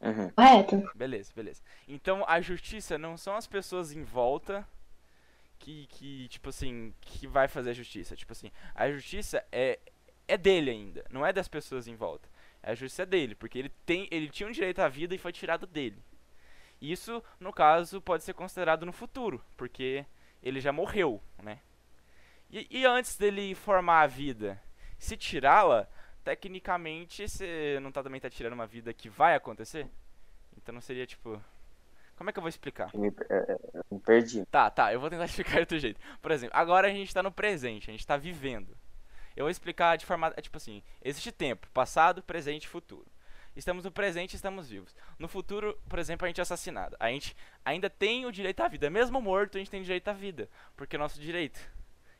Uhum. 0.00 0.30
Correto? 0.30 0.90
Beleza, 0.94 1.32
beleza. 1.34 1.62
Então 1.86 2.24
a 2.26 2.40
justiça 2.40 2.98
não 2.98 3.16
são 3.16 3.36
as 3.36 3.46
pessoas 3.46 3.92
em 3.92 4.02
volta 4.02 4.66
que, 5.58 5.86
que 5.86 6.28
tipo 6.28 6.48
assim, 6.48 6.92
que 7.00 7.26
vai 7.26 7.48
fazer 7.48 7.70
a 7.70 7.74
justiça. 7.74 8.16
Tipo 8.16 8.32
assim, 8.32 8.50
a 8.74 8.90
justiça 8.90 9.44
é, 9.52 9.78
é 10.26 10.36
dele 10.36 10.70
ainda, 10.70 11.04
não 11.10 11.24
é 11.24 11.32
das 11.32 11.48
pessoas 11.48 11.86
em 11.86 11.94
volta. 11.94 12.28
A 12.62 12.74
justiça 12.74 13.02
é 13.02 13.06
dele, 13.06 13.34
porque 13.34 13.58
ele, 13.58 13.68
tem, 13.84 14.08
ele 14.10 14.28
tinha 14.28 14.48
um 14.48 14.52
direito 14.52 14.80
à 14.80 14.88
vida 14.88 15.14
e 15.14 15.18
foi 15.18 15.32
tirado 15.32 15.66
dele. 15.66 16.00
Isso, 16.80 17.22
no 17.38 17.52
caso, 17.52 18.00
pode 18.00 18.24
ser 18.24 18.34
considerado 18.34 18.84
no 18.84 18.92
futuro, 18.92 19.44
porque 19.56 20.04
ele 20.42 20.60
já 20.60 20.72
morreu, 20.72 21.20
né? 21.40 21.60
E, 22.52 22.66
e 22.70 22.84
antes 22.84 23.16
dele 23.16 23.54
formar 23.54 24.02
a 24.02 24.06
vida, 24.06 24.60
se 24.98 25.16
tirá-la, 25.16 25.88
tecnicamente 26.22 27.26
você 27.26 27.78
não 27.80 27.90
tá, 27.90 28.02
também 28.02 28.20
tá 28.20 28.28
tirando 28.28 28.52
uma 28.52 28.66
vida 28.66 28.92
que 28.92 29.08
vai 29.08 29.34
acontecer? 29.34 29.88
Então 30.56 30.74
não 30.74 30.82
seria 30.82 31.06
tipo. 31.06 31.42
Como 32.14 32.28
é 32.28 32.32
que 32.32 32.38
eu 32.38 32.42
vou 32.42 32.50
explicar? 32.50 32.94
Me, 32.94 33.08
é, 33.08 33.34
é, 33.34 33.58
me 33.90 33.98
perdi. 33.98 34.44
Tá, 34.46 34.70
tá, 34.70 34.92
eu 34.92 35.00
vou 35.00 35.08
tentar 35.08 35.24
explicar 35.26 35.54
de 35.54 35.60
outro 35.60 35.78
jeito. 35.78 35.98
Por 36.20 36.30
exemplo, 36.30 36.54
agora 36.56 36.88
a 36.88 36.90
gente 36.90 37.12
tá 37.12 37.22
no 37.22 37.32
presente, 37.32 37.88
a 37.88 37.92
gente 37.92 38.06
tá 38.06 38.18
vivendo. 38.18 38.76
Eu 39.34 39.44
vou 39.44 39.50
explicar 39.50 39.96
de 39.96 40.04
forma. 40.04 40.30
é 40.36 40.42
Tipo 40.42 40.58
assim, 40.58 40.82
existe 41.02 41.32
tempo, 41.32 41.66
passado, 41.72 42.22
presente 42.22 42.64
e 42.64 42.68
futuro. 42.68 43.06
Estamos 43.56 43.84
no 43.84 43.90
presente, 43.90 44.36
estamos 44.36 44.68
vivos. 44.68 44.94
No 45.18 45.26
futuro, 45.26 45.78
por 45.88 45.98
exemplo, 45.98 46.26
a 46.26 46.28
gente 46.28 46.40
é 46.40 46.42
assassinado. 46.42 46.96
A 47.00 47.08
gente 47.08 47.34
ainda 47.64 47.88
tem 47.88 48.26
o 48.26 48.32
direito 48.32 48.60
à 48.62 48.68
vida. 48.68 48.90
Mesmo 48.90 49.20
morto, 49.20 49.56
a 49.56 49.58
gente 49.58 49.70
tem 49.70 49.82
direito 49.82 50.08
à 50.08 50.12
vida. 50.12 50.48
Porque 50.76 50.96
é 50.96 50.98
nosso 50.98 51.20
direito. 51.20 51.60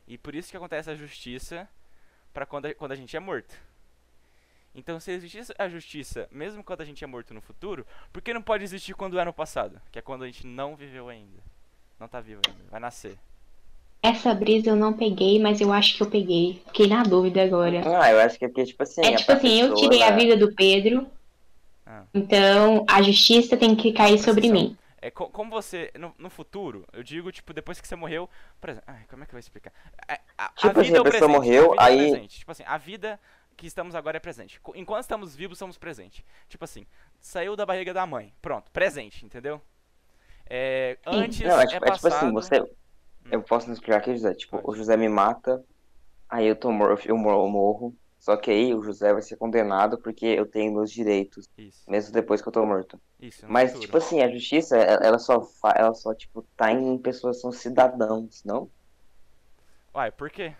E 0.07 0.17
por 0.17 0.35
isso 0.35 0.49
que 0.51 0.57
acontece 0.57 0.89
a 0.89 0.95
justiça 0.95 1.67
para 2.33 2.45
quando, 2.45 2.65
a- 2.67 2.73
quando 2.73 2.91
a 2.91 2.95
gente 2.95 3.15
é 3.15 3.19
morto. 3.19 3.55
Então, 4.75 4.99
se 4.99 5.11
existisse 5.11 5.53
a 5.57 5.69
justiça, 5.69 6.27
mesmo 6.31 6.63
quando 6.63 6.81
a 6.81 6.85
gente 6.85 7.03
é 7.03 7.07
morto 7.07 7.33
no 7.33 7.41
futuro, 7.41 7.85
por 8.11 8.21
que 8.21 8.33
não 8.33 8.41
pode 8.41 8.63
existir 8.63 8.95
quando 8.95 9.19
é 9.19 9.23
no 9.25 9.31
passado? 9.31 9.79
Que 9.91 9.99
é 9.99 10.01
quando 10.01 10.23
a 10.23 10.25
gente 10.25 10.47
não 10.47 10.75
viveu 10.75 11.09
ainda. 11.09 11.37
Não 11.99 12.07
tá 12.07 12.19
vivo 12.19 12.41
ainda, 12.47 12.63
vai 12.71 12.79
nascer. 12.79 13.15
Essa 14.01 14.33
brisa 14.33 14.69
eu 14.69 14.75
não 14.75 14.91
peguei, 14.91 15.39
mas 15.39 15.61
eu 15.61 15.71
acho 15.71 15.95
que 15.95 16.01
eu 16.03 16.09
peguei. 16.09 16.61
Fiquei 16.65 16.87
na 16.87 17.03
dúvida 17.03 17.41
agora. 17.43 17.81
Ah, 17.85 18.11
eu 18.11 18.19
acho 18.19 18.37
que 18.37 18.45
é 18.45 18.47
porque, 18.49 18.65
tipo 18.65 18.81
assim. 18.83 19.01
É 19.05 19.15
tipo 19.15 19.31
assim, 19.31 19.61
eu 19.61 19.75
tirei 19.75 20.01
a 20.03 20.11
vida 20.11 20.35
do 20.35 20.51
Pedro, 20.53 21.07
Ah. 21.85 22.03
então 22.13 22.83
a 22.89 23.01
justiça 23.01 23.55
tem 23.55 23.75
que 23.75 23.93
cair 23.93 24.17
sobre 24.17 24.49
Presta 24.49 24.53
mim. 24.59 24.77
É 25.05 25.11
co- 25.11 25.29
como 25.29 25.51
você, 25.51 25.91
no, 25.99 26.15
no 26.17 26.29
futuro, 26.29 26.85
eu 26.93 27.03
digo, 27.03 27.29
tipo, 27.29 27.53
depois 27.53 27.81
que 27.81 27.85
você 27.85 27.93
morreu, 27.95 28.29
por 28.61 28.69
exemplo, 28.69 28.85
ai, 28.87 29.03
como 29.09 29.21
é 29.21 29.25
que 29.25 29.31
eu 29.31 29.33
vou 29.33 29.39
explicar? 29.39 29.73
A, 30.07 30.13
a- 30.37 30.45
a 30.45 30.49
Tipo 30.51 30.79
assim, 30.79 30.83
vida 30.83 30.97
é 30.97 30.99
a 30.99 31.01
o 31.01 31.03
presente, 31.03 31.29
morreu, 31.29 31.65
a 31.65 31.69
vida 31.71 31.81
é 31.81 31.85
aí- 31.85 32.11
presente. 32.11 32.39
Tipo 32.39 32.51
assim, 32.53 32.63
a 32.65 32.77
vida 32.77 33.19
que 33.57 33.67
estamos 33.67 33.95
agora 33.95 34.15
é 34.15 34.19
presente. 34.21 34.61
Enquanto 34.75 35.01
estamos 35.01 35.35
vivos, 35.35 35.57
somos 35.57 35.77
presente. 35.77 36.25
Tipo 36.47 36.63
assim, 36.63 36.85
saiu 37.19 37.55
da 37.57 37.65
barriga 37.65 37.93
da 37.93 38.05
mãe, 38.05 38.33
pronto, 38.41 38.71
presente, 38.71 39.25
entendeu? 39.25 39.61
É, 40.49 40.97
antes 41.05 41.41
Não, 41.41 41.59
é 41.59 41.63
é, 41.63 41.67
tipo, 41.67 41.85
é 41.85 41.91
tipo 41.91 42.01
passado... 42.01 42.15
assim, 42.15 42.31
você. 42.31 42.63
Eu 43.29 43.41
posso 43.41 43.69
explicar 43.71 43.97
aqui, 43.97 44.13
José? 44.13 44.33
Tipo, 44.35 44.61
o 44.63 44.73
José 44.73 44.95
me 44.95 45.09
mata, 45.09 45.63
aí 46.29 46.45
eu 46.47 46.55
tô 46.55 46.71
mor 46.71 46.97
eu 47.05 47.17
mor- 47.17 47.33
eu 47.43 47.49
morro. 47.49 47.95
Só 48.23 48.37
que 48.37 48.49
aí 48.49 48.73
o 48.73 48.81
José 48.81 49.11
vai 49.11 49.21
ser 49.21 49.35
condenado 49.35 49.97
porque 50.01 50.25
eu 50.25 50.45
tenho 50.45 50.73
meus 50.73 50.89
direitos, 50.89 51.49
Isso, 51.57 51.83
mesmo 51.89 52.13
depois 52.13 52.41
que 52.41 52.47
eu 52.47 52.53
tô 52.53 52.65
morto. 52.65 52.97
isso, 53.19 53.45
Mas, 53.49 53.71
futuro. 53.71 53.81
tipo 53.81 53.97
assim, 53.97 54.21
a 54.21 54.31
justiça, 54.31 54.77
ela 54.77 55.19
só, 55.19 55.41
ela 55.75 55.93
só, 55.93 56.13
tipo, 56.15 56.41
tá 56.55 56.71
em 56.71 56.97
pessoas 56.97 57.35
que 57.35 57.41
são 57.41 57.51
cidadãos, 57.51 58.41
não? 58.45 58.71
Uai, 59.93 60.11
por 60.11 60.29
quê? 60.29 60.53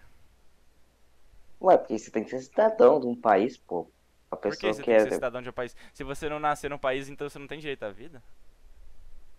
Ué, 1.61 1.77
porque 1.77 1.97
você 1.97 2.11
tem 2.11 2.23
que 2.25 2.29
ser 2.29 2.41
cidadão 2.41 2.99
de 2.99 3.07
um 3.07 3.15
país, 3.15 3.57
pô. 3.57 3.89
A 4.29 4.35
Por 4.47 4.57
que 4.57 4.67
pessoa 4.67 4.73
você 4.73 4.83
que 4.83 4.89
tem 4.89 4.95
que 4.95 5.01
é. 5.01 5.03
ser 5.03 5.13
cidadão 5.13 5.41
de 5.41 5.49
um 5.49 5.53
país? 5.53 5.75
Se 5.93 6.03
você 6.03 6.27
não 6.29 6.39
nascer 6.39 6.69
num 6.69 6.77
país, 6.77 7.07
então 7.09 7.29
você 7.29 7.39
não 7.39 7.47
tem 7.47 7.59
direito 7.59 7.83
à 7.83 7.91
vida? 7.91 8.21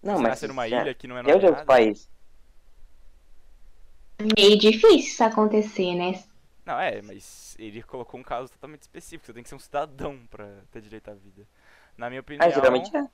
Não, 0.02 0.14
você 0.16 0.22
mas 0.22 0.30
nascer 0.30 0.48
numa 0.48 0.66
já- 0.68 0.82
ilha 0.82 0.94
que 0.94 1.06
não 1.06 1.16
é 1.18 1.22
é 1.26 1.38
de 1.38 1.46
outro 1.46 1.64
nomeada? 1.64 1.66
país. 1.66 2.08
Meio 4.36 4.58
difícil 4.58 4.96
isso 4.98 5.22
acontecer, 5.24 5.94
né? 5.94 6.22
Não, 6.64 6.80
é, 6.80 7.02
mas 7.02 7.54
ele 7.59 7.83
colocou 7.83 8.18
um 8.18 8.23
caso 8.23 8.50
totalmente 8.50 8.83
específico. 8.83 9.26
Você 9.26 9.33
tem 9.35 9.42
que 9.42 9.49
ser 9.49 9.54
um 9.54 9.59
cidadão 9.59 10.18
pra 10.30 10.47
ter 10.73 10.80
direito 10.80 11.11
à 11.11 11.14
vida. 11.14 11.47
Na 11.97 12.09
minha 12.09 12.21
opinião. 12.21 12.47
Ah, 12.47 12.50
geralmente 12.50 12.97
é. 12.97 13.06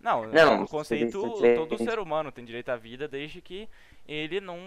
Não, 0.00 0.26
Não, 0.26 0.60
no 0.60 0.66
você 0.66 0.70
conceito, 0.70 1.20
todo 1.54 1.78
ser 1.78 1.98
humano 1.98 2.30
tem 2.30 2.44
direito 2.44 2.68
à 2.68 2.76
vida 2.76 3.08
desde 3.08 3.40
que 3.40 3.68
ele 4.06 4.40
não. 4.40 4.58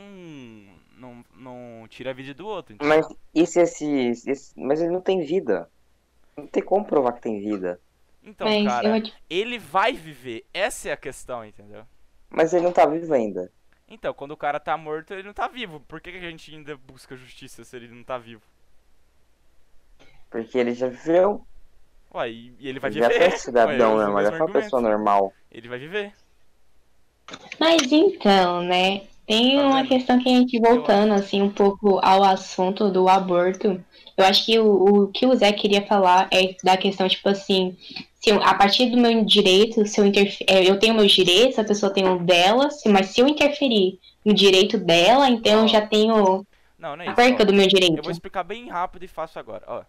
não, 0.98 1.26
não 1.36 1.88
tire 1.88 2.10
a 2.10 2.14
vida 2.14 2.34
do 2.34 2.48
outro. 2.48 2.74
entendeu? 2.76 2.98
Mas 2.98 3.08
e 3.34 3.46
se 3.46 3.62
esse, 3.62 3.86
esse- 4.28 4.54
Mas 4.60 4.82
ele 4.82 4.92
não 4.92 5.02
tem 5.02 5.22
vida. 5.22 5.70
Não 6.38 6.48
tem 6.48 6.64
como 6.64 6.86
provar 6.86 7.14
que 7.14 7.22
tem 7.22 7.40
vida. 7.40 7.80
Então, 8.24 8.48
mas 8.48 8.66
cara, 8.66 8.98
eu, 8.98 9.04
ele 9.30 9.58
vai 9.58 9.94
viver. 9.94 10.46
Essa 10.54 10.90
é 10.90 10.92
a 10.92 10.98
questão, 10.98 11.44
entendeu? 11.46 11.86
Mas 12.30 12.54
ele 12.54 12.64
não 12.64 12.72
tá 12.74 12.86
vivo 12.88 13.14
ainda. 13.14 13.52
Então, 13.90 14.14
quando 14.14 14.32
o 14.32 14.38
cara 14.38 14.60
tá 14.60 14.78
morto, 14.78 15.14
ele 15.14 15.24
não 15.24 15.34
tá 15.34 15.48
vivo. 15.48 15.80
Por 15.82 16.00
que, 16.00 16.12
que 16.12 16.18
a 16.18 16.30
gente 16.30 16.54
ainda 16.54 16.78
busca 16.78 17.16
justiça 17.16 17.64
se 17.64 17.76
ele 17.76 17.88
não 17.88 18.04
tá 18.04 18.18
vivo? 18.18 18.44
Porque 20.30 20.58
ele 20.58 20.74
já 20.76 20.88
viveu. 20.88 21.46
Ué, 22.14 22.30
e, 22.30 22.56
e 22.60 22.68
ele 22.70 22.80
vai 22.80 22.92
já 22.92 23.08
viver. 23.08 23.30
foi 23.32 23.40
cidadão, 23.40 23.96
Ué, 23.96 23.98
né? 23.98 24.04
é 24.06 24.08
o 24.10 24.14
Mas 24.14 24.26
já 24.26 24.32
mesmo 24.32 24.38
foi 24.38 24.46
uma 24.48 24.54
pessoa 24.54 24.82
normal. 24.82 25.34
Ele 25.52 25.68
vai 25.68 25.80
viver. 25.80 26.14
Mas 27.60 27.92
então, 27.92 28.62
né? 28.64 29.08
Tem 29.30 29.56
Tá 29.56 29.68
uma 29.68 29.86
questão 29.88 30.20
que 30.20 30.28
a 30.28 30.32
gente 30.38 30.60
voltando 30.60 31.14
assim 31.14 31.42
um 31.42 31.52
pouco 31.52 32.00
ao 32.04 32.24
assunto 32.24 32.90
do 32.92 33.08
aborto. 33.08 33.84
Eu 34.18 34.26
acho 34.26 34.46
que 34.46 34.60
o, 34.60 34.66
o 35.04 35.08
que 35.12 35.26
o 35.26 35.36
Zé 35.36 35.54
queria 35.54 35.86
falar 35.86 36.28
é 36.32 36.56
da 36.64 36.76
questão 36.76 37.08
tipo 37.08 37.30
assim, 37.30 37.78
se 38.20 38.30
eu- 38.32 38.42
a 38.44 38.54
partir 38.56 38.90
do 38.90 38.98
meu 38.98 39.24
direito, 39.24 39.86
se 39.86 40.02
eu 40.02 40.06
interfe- 40.06 40.44
é, 40.48 40.70
eu 40.70 40.80
tenho 40.80 40.96
meus 40.96 41.12
direitos, 41.12 41.60
a 41.60 41.64
pessoa 41.64 41.94
tem 41.94 42.06
o 42.08 42.20
dela, 42.20 42.72
se- 42.72 42.90
mas 42.90 43.08
se 43.10 43.22
eu 43.22 43.28
interferir 43.28 44.00
no 44.26 44.34
direito 44.34 44.78
dela, 44.78 45.30
então 45.30 45.62
eu 45.62 45.68
já 45.68 45.86
tenho 45.86 46.46
Não, 46.78 46.96
não 46.98 47.04
é 47.06 47.08
a 47.10 47.14
perca 47.14 47.46
do 47.46 47.54
meu 47.54 47.64
Eu 47.64 47.70
direito. 47.70 48.02
vou 48.02 48.12
explicar 48.12 48.44
bem 48.44 48.68
rápido 48.70 49.04
e 49.04 49.08
fácil 49.08 49.40
agora. 49.40 49.64
Ó, 49.68 49.84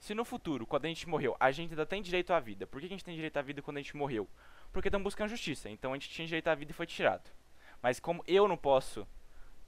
se 0.00 0.14
no 0.14 0.24
futuro, 0.24 0.66
quando 0.66 0.86
a 0.86 0.88
gente 0.88 1.08
morreu, 1.08 1.36
a 1.38 1.52
gente 1.52 1.70
ainda 1.70 1.86
tem 1.86 2.02
direito 2.02 2.32
à 2.32 2.40
vida. 2.40 2.66
Por 2.66 2.80
que 2.80 2.86
a 2.86 2.90
gente 2.90 3.04
tem 3.04 3.14
direito 3.14 3.36
à 3.36 3.42
vida 3.42 3.60
quando 3.62 3.76
a 3.76 3.80
gente 3.80 3.96
morreu? 3.96 4.26
Porque 4.72 4.88
estamos 4.88 5.04
buscando 5.04 5.28
justiça. 5.28 5.68
Então 5.70 5.92
a 5.92 5.94
gente 5.96 6.08
tinha 6.08 6.26
direito 6.26 6.48
à 6.48 6.54
vida 6.54 6.70
e 6.70 6.74
foi 6.74 6.86
tirado. 6.86 7.30
Mas 7.86 8.00
como 8.00 8.24
eu 8.26 8.48
não 8.48 8.56
posso 8.56 9.06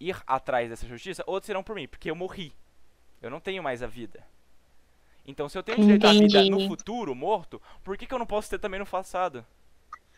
ir 0.00 0.20
atrás 0.26 0.68
dessa 0.68 0.88
justiça, 0.88 1.22
outros 1.24 1.50
irão 1.50 1.62
por 1.62 1.76
mim, 1.76 1.86
porque 1.86 2.10
eu 2.10 2.16
morri. 2.16 2.52
Eu 3.22 3.30
não 3.30 3.38
tenho 3.38 3.62
mais 3.62 3.80
a 3.80 3.86
vida. 3.86 4.26
Então 5.24 5.48
se 5.48 5.56
eu 5.56 5.62
tenho 5.62 5.78
direito 5.78 6.04
à 6.04 6.12
vida 6.12 6.44
no 6.50 6.58
Entendi. 6.58 6.58
futuro, 6.58 7.14
morto, 7.14 7.62
por 7.84 7.96
que, 7.96 8.06
que 8.06 8.12
eu 8.12 8.18
não 8.18 8.26
posso 8.26 8.50
ter 8.50 8.58
também 8.58 8.80
no 8.80 8.86
passado? 8.86 9.46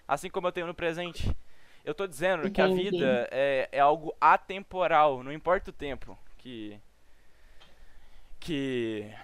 Assim 0.08 0.30
como 0.30 0.48
eu 0.48 0.52
tenho 0.52 0.66
no 0.66 0.74
presente. 0.74 1.36
Eu 1.84 1.94
tô 1.94 2.06
dizendo 2.06 2.50
que 2.50 2.62
a 2.62 2.68
Entendi. 2.68 2.68
vida 2.68 3.28
é, 3.30 3.68
é 3.72 3.80
algo 3.80 4.16
atemporal, 4.20 5.22
não 5.22 5.32
importa 5.32 5.70
o 5.70 5.74
tempo 5.74 6.18
que. 6.38 6.80
Que. 8.40 9.14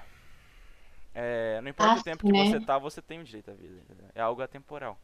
É, 1.14 1.60
não 1.62 1.70
importa 1.70 1.98
o 1.98 2.00
Ah, 2.00 2.02
tempo 2.02 2.22
que 2.24 2.32
né? 2.32 2.44
você 2.44 2.60
tá, 2.60 2.78
você 2.78 3.00
tem 3.00 3.20
o 3.20 3.24
direito 3.24 3.50
à 3.50 3.54
vida. 3.54 3.82
É 4.14 4.20
algo 4.20 4.42
atemporal. 4.42 4.98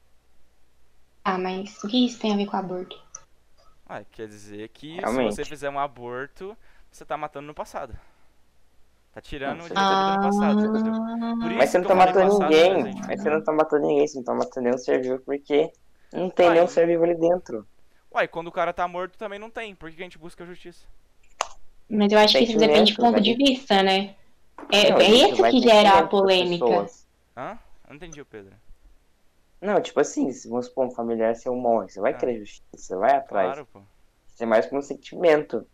Ah, 1.24 1.36
mas 1.36 1.82
o 1.82 1.88
que 1.88 2.06
isso 2.06 2.20
tem 2.20 2.32
a 2.32 2.36
ver 2.36 2.46
com 2.46 2.56
aborto? 2.56 2.96
Ah, 3.94 4.02
quer 4.10 4.26
dizer 4.26 4.70
que 4.70 4.96
Realmente. 4.96 5.32
se 5.34 5.36
você 5.36 5.44
fizer 5.44 5.68
um 5.68 5.78
aborto, 5.78 6.56
você 6.90 7.04
tá 7.04 7.14
matando 7.14 7.46
no 7.46 7.52
passado. 7.54 7.94
Tá 9.12 9.20
tirando 9.20 9.58
Não 9.58 9.66
o 9.66 10.20
passado, 10.20 10.64
entendeu? 10.64 10.94
Ah, 10.94 11.34
Por 11.38 11.52
Mas 11.52 11.68
você 11.68 11.78
não 11.78 11.86
tá 11.86 11.94
matando 11.94 12.38
passado, 12.38 12.50
ninguém. 12.50 12.94
Mas 13.06 13.20
você 13.20 13.28
não 13.28 13.44
tá 13.44 13.52
matando 13.52 13.86
ninguém, 13.86 14.08
você 14.08 14.16
não 14.16 14.24
tá 14.24 14.34
matando 14.34 14.64
nenhum 14.64 14.78
ser 14.78 15.02
vivo 15.02 15.18
porque 15.18 15.70
não 16.10 16.30
tem 16.30 16.46
Uai. 16.46 16.54
nenhum 16.54 16.68
ser 16.68 16.86
vivo 16.86 17.04
ali 17.04 17.14
dentro. 17.16 17.66
Uai, 18.10 18.26
quando 18.28 18.46
o 18.46 18.52
cara 18.52 18.72
tá 18.72 18.88
morto 18.88 19.18
também 19.18 19.38
não 19.38 19.50
tem. 19.50 19.74
Por 19.74 19.90
que 19.90 20.00
a 20.00 20.04
gente 20.04 20.16
busca 20.18 20.46
justiça? 20.46 20.86
Mas 21.86 22.10
eu 22.10 22.18
acho 22.18 22.38
que 22.38 22.44
isso 22.44 22.56
depende 22.58 22.94
do 22.94 23.02
ponto 23.02 23.20
de 23.20 23.34
velho. 23.34 23.46
vista, 23.46 23.82
né? 23.82 24.14
É, 24.70 24.90
Não, 24.90 25.00
é 25.00 25.10
isso 25.10 25.42
que 25.50 25.60
gera 25.60 25.98
a 25.98 26.06
polêmica. 26.06 26.64
pessoas. 26.64 27.06
Hã? 27.36 27.58
Eu 27.84 27.90
não 27.90 27.96
entendi 27.96 28.22
o 28.22 28.24
Pedro. 28.24 28.54
Não, 29.62 29.80
tipo 29.80 30.00
assim, 30.00 30.30
se 30.32 30.48
vamos 30.48 30.66
supor 30.66 30.86
um 30.86 30.90
familiar 30.90 31.36
seu 31.36 31.54
morre, 31.54 31.88
você 31.88 32.00
vai 32.00 32.12
Ah. 32.12 32.16
querer 32.16 32.40
justiça, 32.40 32.66
você 32.76 32.96
vai 32.96 33.16
atrás. 33.16 33.46
Claro, 33.52 33.66
pô. 33.66 33.80
Isso 34.26 34.42
é 34.42 34.46
mais 34.46 34.66
por 34.66 34.76
um 34.78 34.82
sentimento. 34.82 35.64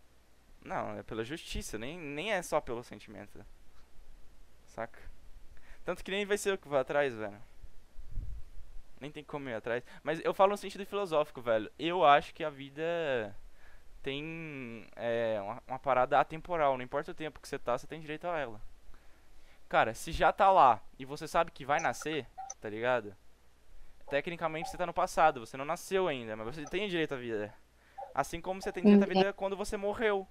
Não, 0.62 0.98
é 0.98 1.02
pela 1.02 1.24
justiça, 1.24 1.78
nem, 1.78 1.98
nem 1.98 2.32
é 2.32 2.42
só 2.42 2.60
pelo 2.60 2.84
sentimento. 2.84 3.42
Saca? 4.66 5.00
Tanto 5.86 6.04
que 6.04 6.10
nem 6.10 6.26
vai 6.26 6.36
ser 6.36 6.50
eu 6.52 6.58
que 6.58 6.68
vou 6.68 6.78
atrás, 6.78 7.14
velho. 7.14 7.40
Nem 9.00 9.10
tem 9.10 9.24
como 9.24 9.48
ir 9.48 9.54
atrás. 9.54 9.82
Mas 10.02 10.20
eu 10.22 10.34
falo 10.34 10.50
no 10.50 10.56
sentido 10.58 10.84
filosófico, 10.84 11.40
velho. 11.40 11.70
Eu 11.78 12.04
acho 12.04 12.34
que 12.34 12.44
a 12.44 12.50
vida 12.50 13.34
tem 14.02 14.86
é, 14.96 15.40
uma, 15.40 15.62
uma 15.66 15.78
parada 15.78 16.20
atemporal. 16.20 16.76
Não 16.76 16.84
importa 16.84 17.12
o 17.12 17.14
tempo 17.14 17.40
que 17.40 17.48
você 17.48 17.58
tá, 17.58 17.78
você 17.78 17.86
tem 17.86 18.00
direito 18.00 18.26
a 18.26 18.36
ela. 18.38 18.60
Cara, 19.66 19.94
se 19.94 20.12
já 20.12 20.30
tá 20.30 20.50
lá 20.50 20.82
e 20.98 21.06
você 21.06 21.26
sabe 21.26 21.52
que 21.52 21.64
vai 21.64 21.80
nascer, 21.80 22.26
tá 22.60 22.68
ligado? 22.68 23.16
Tecnicamente 24.08 24.68
você 24.70 24.76
tá 24.76 24.86
no 24.86 24.94
passado, 24.94 25.40
você 25.44 25.56
não 25.56 25.64
nasceu 25.64 26.08
ainda, 26.08 26.34
mas 26.34 26.54
você 26.54 26.64
tem 26.64 26.88
direito 26.88 27.14
à 27.14 27.16
vida. 27.16 27.54
Assim 28.14 28.40
como 28.40 28.60
você 28.60 28.72
tem 28.72 28.82
direito 28.82 29.02
à 29.04 29.06
vida 29.06 29.32
quando 29.32 29.56
você 29.56 29.76
morreu. 29.76 30.26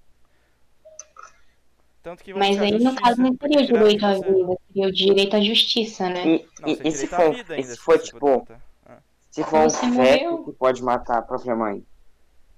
Tanto 2.02 2.24
que 2.24 2.34
Mas 2.34 2.58
aí, 2.60 2.72
no 2.80 2.96
caso, 2.96 3.22
não 3.22 3.36
seria 3.40 3.60
o 3.62 3.66
direito 3.66 4.06
à 4.06 4.14
você. 4.14 4.34
vida, 4.34 4.58
seria 4.68 4.88
o 4.88 4.92
direito 4.92 5.36
à 5.36 5.42
justiça, 5.42 6.10
né? 6.10 6.26
E, 6.26 6.50
Não, 6.60 6.70
e- 6.70 6.88
e 6.88 6.92
se 6.92 7.08
for, 7.08 7.34
vida 7.34 7.54
ainda, 7.54 7.68
se 7.74 7.78
for 7.78 8.00
tipo. 8.00 8.48
Ah, 8.86 9.00
se 9.30 9.44
for 9.44 9.60
um 9.66 9.70
feto 9.70 10.46
que 10.46 10.52
pode 10.54 10.82
matar 10.84 11.20
a 11.20 11.22
própria 11.22 11.56
mãe, 11.56 11.86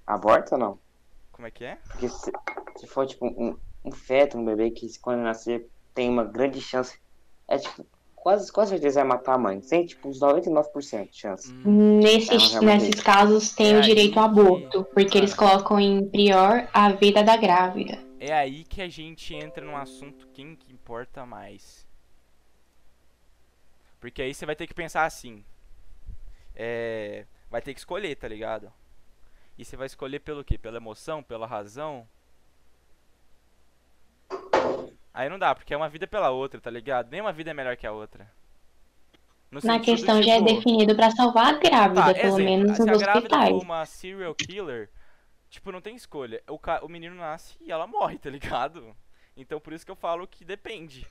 aborta 0.06 0.54
ou 0.54 0.58
não? 0.60 0.78
Como 1.32 1.46
é 1.46 1.50
que 1.50 1.64
é? 1.64 1.76
Porque 1.88 2.08
se, 2.08 2.30
se 2.76 2.86
for 2.86 3.06
tipo 3.06 3.26
um, 3.26 3.58
um 3.84 3.92
feto, 3.92 4.38
um 4.38 4.44
bebê 4.44 4.70
que 4.70 4.86
quando 5.00 5.20
nascer 5.20 5.68
tem 5.94 6.08
uma 6.08 6.24
grande 6.24 6.60
chance, 6.60 6.98
é 7.48 7.58
tipo, 7.58 7.84
quase, 8.20 8.52
quase 8.52 8.70
certeza 8.70 9.00
vai 9.00 9.08
matar 9.08 9.34
a 9.34 9.38
mãe. 9.38 9.60
Tem 9.60 9.84
tipo 9.86 10.08
uns 10.08 10.20
99% 10.20 11.10
de 11.10 11.16
chance. 11.18 11.52
Hum, 11.64 11.98
Nesses, 12.00 12.54
É, 12.54 12.60
nesses 12.60 13.00
casos, 13.02 13.52
tem 13.52 13.74
É 13.74 13.78
o 13.78 13.82
direito 13.82 14.18
ao 14.20 14.32
que- 14.32 14.40
aborto, 14.40 14.84
porque 14.94 15.18
eles 15.18 15.34
Cara. 15.34 15.52
colocam 15.52 15.80
em 15.80 16.06
prior 16.08 16.68
a 16.72 16.92
vida 16.92 17.22
da 17.24 17.36
grávida. 17.36 17.98
é 18.20 18.32
aí 18.32 18.64
que 18.64 18.82
a 18.82 18.88
gente 18.88 19.34
entra 19.34 19.64
num 19.64 19.76
assunto 19.76 20.28
quem 20.34 20.54
que 20.54 20.70
importa 20.72 21.24
mais. 21.24 21.86
Porque 23.98 24.22
aí 24.22 24.32
você 24.34 24.44
vai 24.46 24.54
ter 24.56 24.66
que 24.66 24.74
pensar 24.74 25.04
assim. 25.04 25.44
É, 26.54 27.24
vai 27.50 27.60
ter 27.62 27.72
que 27.74 27.80
escolher, 27.80 28.14
tá 28.16 28.28
ligado? 28.28 28.70
E 29.58 29.64
você 29.64 29.76
vai 29.76 29.86
escolher 29.86 30.20
pelo 30.20 30.44
quê? 30.44 30.56
Pela 30.58 30.76
emoção? 30.78 31.22
Pela 31.22 31.46
razão? 31.46 32.06
Aí 35.12 35.28
não 35.28 35.38
dá, 35.38 35.54
porque 35.54 35.74
é 35.74 35.76
uma 35.76 35.88
vida 35.88 36.06
pela 36.06 36.30
outra, 36.30 36.60
tá 36.60 36.70
ligado? 36.70 37.10
Nenhuma 37.10 37.32
vida 37.32 37.50
é 37.50 37.54
melhor 37.54 37.76
que 37.76 37.86
a 37.86 37.92
outra. 37.92 38.30
No 39.50 39.60
Na 39.64 39.80
questão 39.80 40.22
já 40.22 40.34
é 40.34 40.38
tipo, 40.38 40.54
definido 40.54 40.94
pra 40.94 41.10
salvar 41.10 41.54
a 41.54 41.58
grávida, 41.58 42.02
Tá, 42.02 42.14
pelo 42.14 42.38
exemplo, 42.38 42.44
menos 42.44 42.76
se 42.76 42.84
nos 42.84 43.02
a 43.02 43.04
grávida 43.04 43.36
hospitais. 43.36 43.48
for 43.50 43.62
uma 43.62 43.84
serial 43.84 44.34
killer, 44.34 44.88
tipo, 45.48 45.72
não 45.72 45.80
tem 45.80 45.96
escolha. 45.96 46.40
O, 46.48 46.58
ca... 46.58 46.84
o 46.84 46.88
menino 46.88 47.16
nasce 47.16 47.56
e 47.60 47.72
ela 47.72 47.86
morre, 47.86 48.18
tá 48.18 48.30
ligado? 48.30 48.94
Então 49.36 49.58
por 49.60 49.72
isso 49.72 49.84
que 49.84 49.90
eu 49.90 49.96
falo 49.96 50.26
que 50.28 50.44
depende. 50.44 51.06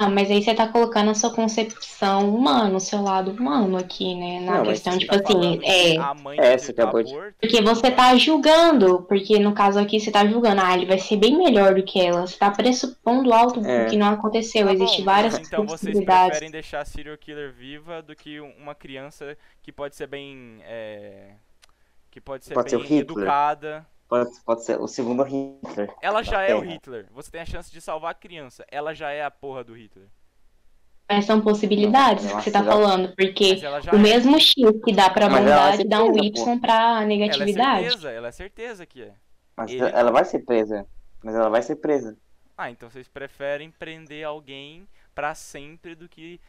Ah, 0.00 0.08
mas 0.08 0.30
aí 0.30 0.40
você 0.40 0.54
tá 0.54 0.68
colocando 0.68 1.10
a 1.10 1.14
sua 1.14 1.34
concepção 1.34 2.32
humana, 2.32 2.76
o 2.76 2.78
seu 2.78 3.02
lado 3.02 3.32
humano 3.32 3.76
aqui, 3.76 4.14
né? 4.14 4.38
Na 4.38 4.58
Não, 4.58 4.62
questão, 4.64 4.96
tipo 4.96 5.10
Tá 5.12 5.20
assim, 5.34 5.58
que 5.58 5.66
é. 5.66 5.98
a 5.98 6.14
mãe 6.14 6.38
É, 6.38 6.56
você 6.56 6.70
acabou 6.70 7.02
de- 7.02 7.12
Porque 7.40 7.60
você 7.60 7.90
tá 7.90 8.16
julgando, 8.16 9.02
porque 9.02 9.40
no 9.40 9.52
caso 9.52 9.76
aqui 9.80 9.98
você 9.98 10.12
tá 10.12 10.24
julgando, 10.24 10.60
ah, 10.64 10.72
ele 10.72 10.86
vai 10.86 10.98
ser 11.00 11.16
bem 11.16 11.36
melhor 11.36 11.74
do 11.74 11.82
que 11.82 12.00
ela. 12.00 12.24
Você 12.24 12.38
tá 12.38 12.48
pressupondo 12.48 13.32
algo 13.32 13.66
É. 13.66 13.86
que 13.86 13.96
não 13.96 14.06
aconteceu. 14.06 14.66
Tá 14.68 14.72
Existem 14.74 15.04
várias 15.04 15.36
Então 15.36 15.66
vocês 15.66 15.80
possibilidades. 15.80 16.28
preferem 16.28 16.52
deixar 16.52 16.80
a 16.82 16.84
serial 16.84 17.18
killer 17.18 17.52
viva 17.52 18.00
do 18.00 18.14
que 18.14 18.40
um- 18.40 18.52
uma 18.56 18.76
criança 18.76 19.36
que 19.60 19.72
pode 19.72 19.96
ser 19.96 20.06
bem. 20.06 20.60
é, 20.62 21.32
que 22.08 22.20
pode 22.20 22.44
ser 22.44 22.54
Pode 22.54 22.70
ser 22.70 22.76
bem 22.76 22.84
Hitler. 22.86 23.00
educada. 23.02 23.86
Pode, 24.08 24.30
pode 24.44 24.64
ser 24.64 24.80
o 24.80 24.88
segundo 24.88 25.22
Hitler. 25.22 25.94
Ela 26.00 26.22
já 26.22 26.42
é 26.42 26.54
o. 26.54 26.60
Hitler. 26.60 27.06
Você 27.12 27.30
tem 27.30 27.40
a 27.40 27.46
chance 27.46 27.70
de 27.70 27.80
salvar 27.80 28.12
a 28.12 28.14
criança. 28.14 28.64
Ela 28.70 28.94
já 28.94 29.10
é 29.10 29.22
a 29.22 29.30
porra 29.30 29.62
do 29.62 29.74
Hitler. 29.74 30.08
Mas 31.10 31.24
são 31.24 31.40
possibilidades 31.40 32.24
Não, 32.24 32.36
que 32.36 32.44
você 32.44 32.50
tá 32.50 32.60
que 32.60 32.66
falando, 32.66 33.14
porque 33.16 33.56
já 33.56 33.92
o 33.92 33.96
é. 33.96 33.98
mesmo 33.98 34.38
X 34.38 34.54
que 34.84 34.92
dá 34.92 35.08
pra 35.08 35.28
Mas 35.28 35.40
bondade 35.40 35.76
ser 35.78 35.84
dá 35.84 36.04
um 36.04 36.16
Y 36.18 36.60
pra 36.60 37.02
Ela 37.02 37.02
é 37.02 37.06
negatividade. 37.06 37.84
certeza, 37.84 38.10
ela 38.10 38.28
é 38.28 38.32
certeza 38.32 38.86
que 38.86 39.02
é. 39.02 39.14
Mas 39.56 39.70
Ele 39.70 39.82
ela 39.82 40.10
vai 40.10 40.24
ser 40.24 40.40
presa. 40.40 40.86
Mas 41.22 41.34
ela 41.34 41.48
vai 41.48 41.62
ser 41.62 41.76
presa. 41.76 42.16
Ah, 42.56 42.70
então 42.70 42.90
vocês 42.90 43.08
preferem 43.08 43.70
prender 43.70 44.24
alguém 44.26 44.86
pra 45.14 45.34
sempre 45.34 45.94
do 45.94 46.08
que 46.08 46.40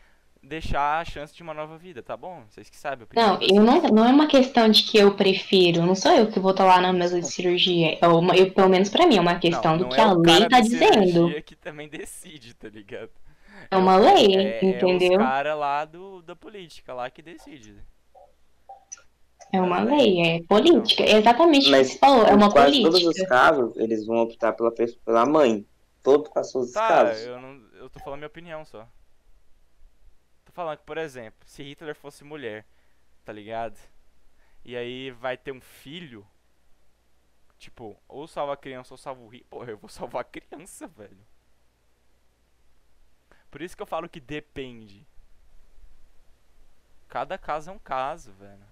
deixar 0.42 1.00
a 1.02 1.06
chance 1.06 1.34
de 1.36 1.44
uma 1.44 1.54
nova 1.54 1.78
vida, 1.78 2.02
tá 2.02 2.16
bom? 2.18 2.44
Vocês 2.50 2.70
que 2.70 2.78
sabem. 2.78 3.04
a 3.04 3.06
opinião 3.06 3.34
Não, 3.34 3.42
eu 3.42 3.62
não, 3.64 3.82
não 3.90 4.06
é 4.06 4.12
uma 4.12 4.28
questão 4.28 4.70
de 4.70 4.84
que 4.84 4.98
eu 4.98 5.16
prefiro, 5.16 5.86
não 5.86 5.96
sou 5.96 6.12
eu 6.14 6.32
que 6.32 6.40
vou 6.40 6.52
estar 6.52 6.66
lá 6.66 6.80
na 6.82 6.94
mesa 6.94 7.20
de 7.20 7.28
cirurgia. 7.28 7.98
É 8.02 8.08
uma, 8.08 8.36
eu, 8.36 8.52
pelo 8.54 8.70
menos 8.70 8.90
pra 8.90 9.06
mim, 9.06 9.18
é 9.18 9.22
uma 9.22 9.40
questão 9.40 9.72
não, 9.72 9.78
do 9.80 9.84
não 9.86 9.90
que 9.90 10.00
é 10.00 10.04
a 10.04 10.14
o 10.14 10.20
lei 10.22 10.48
tá 10.48 10.60
dizendo. 10.62 11.12
cirurgia 11.12 11.42
que 11.42 11.56
também 11.56 11.90
decide, 11.90 12.54
tá 12.54 12.70
ligado? 12.70 13.12
É 13.70 13.78
uma 13.78 13.98
o- 13.98 14.00
lei, 14.00 14.36
é, 14.36 14.58
entendeu? 14.66 14.90
É 14.90 15.12
os 15.12 15.18
cara 15.18 15.54
lá 15.56 15.86
do, 15.86 16.22
da 16.22 16.36
política 16.36 16.94
lá 16.94 17.10
que 17.10 17.22
decide. 17.22 17.76
É 19.52 19.60
uma 19.60 19.82
lei, 19.82 20.22
é 20.22 20.44
política. 20.44 21.04
É 21.04 21.18
exatamente 21.18 21.68
o 21.70 21.72
que 21.74 21.84
você 21.84 21.98
falou, 21.98 22.26
é 22.26 22.34
uma 22.36 22.52
quase 22.52 22.82
todos 22.82 22.96
os 22.98 23.02
política. 23.04 23.28
casos, 23.28 23.76
eles 23.78 24.06
vão 24.06 24.18
optar 24.18 24.54
pela, 24.54 24.72
pela 25.06 25.26
mãe. 25.26 25.66
Todos 26.04 26.30
os 26.56 26.72
Tá, 26.72 26.88
casos. 26.88 27.26
eu 27.26 27.40
não. 27.42 27.60
Eu 27.74 27.90
tô 27.90 28.00
falando 28.00 28.20
minha 28.20 28.28
opinião 28.28 28.64
só. 28.64 28.88
Falando 30.60 30.80
que, 30.80 30.84
por 30.84 30.98
exemplo, 30.98 31.40
se 31.46 31.64
Hitler 31.64 31.96
fosse 31.96 32.22
mulher, 32.26 32.66
tá 33.24 33.32
ligado? 33.32 33.80
E 34.66 34.76
aí 34.76 35.10
vai 35.10 35.38
ter 35.38 35.54
um 35.54 35.62
filho. 35.62 36.28
Tipo, 37.58 37.98
ou 38.10 38.28
salva 38.28 38.56
a 38.56 38.58
criança 38.58 38.94
ou 38.94 38.98
salva 38.98 39.22
o 39.22 39.30
Hitler. 39.30 39.50
Porra, 39.50 39.72
eu 39.72 39.78
vou 39.78 39.90
salvar 39.90 40.20
a 40.20 40.26
criança, 40.26 40.86
velho. 40.86 41.26
Por 43.50 43.62
isso 43.62 43.76
que 43.78 43.82
eu 43.82 43.88
falo 43.88 44.10
que 44.10 44.20
depende. 44.20 45.08
Cada 47.10 47.38
caso 47.38 47.70
é 47.70 47.74
um 47.74 47.80
caso, 47.80 48.32
velho. 48.32 48.66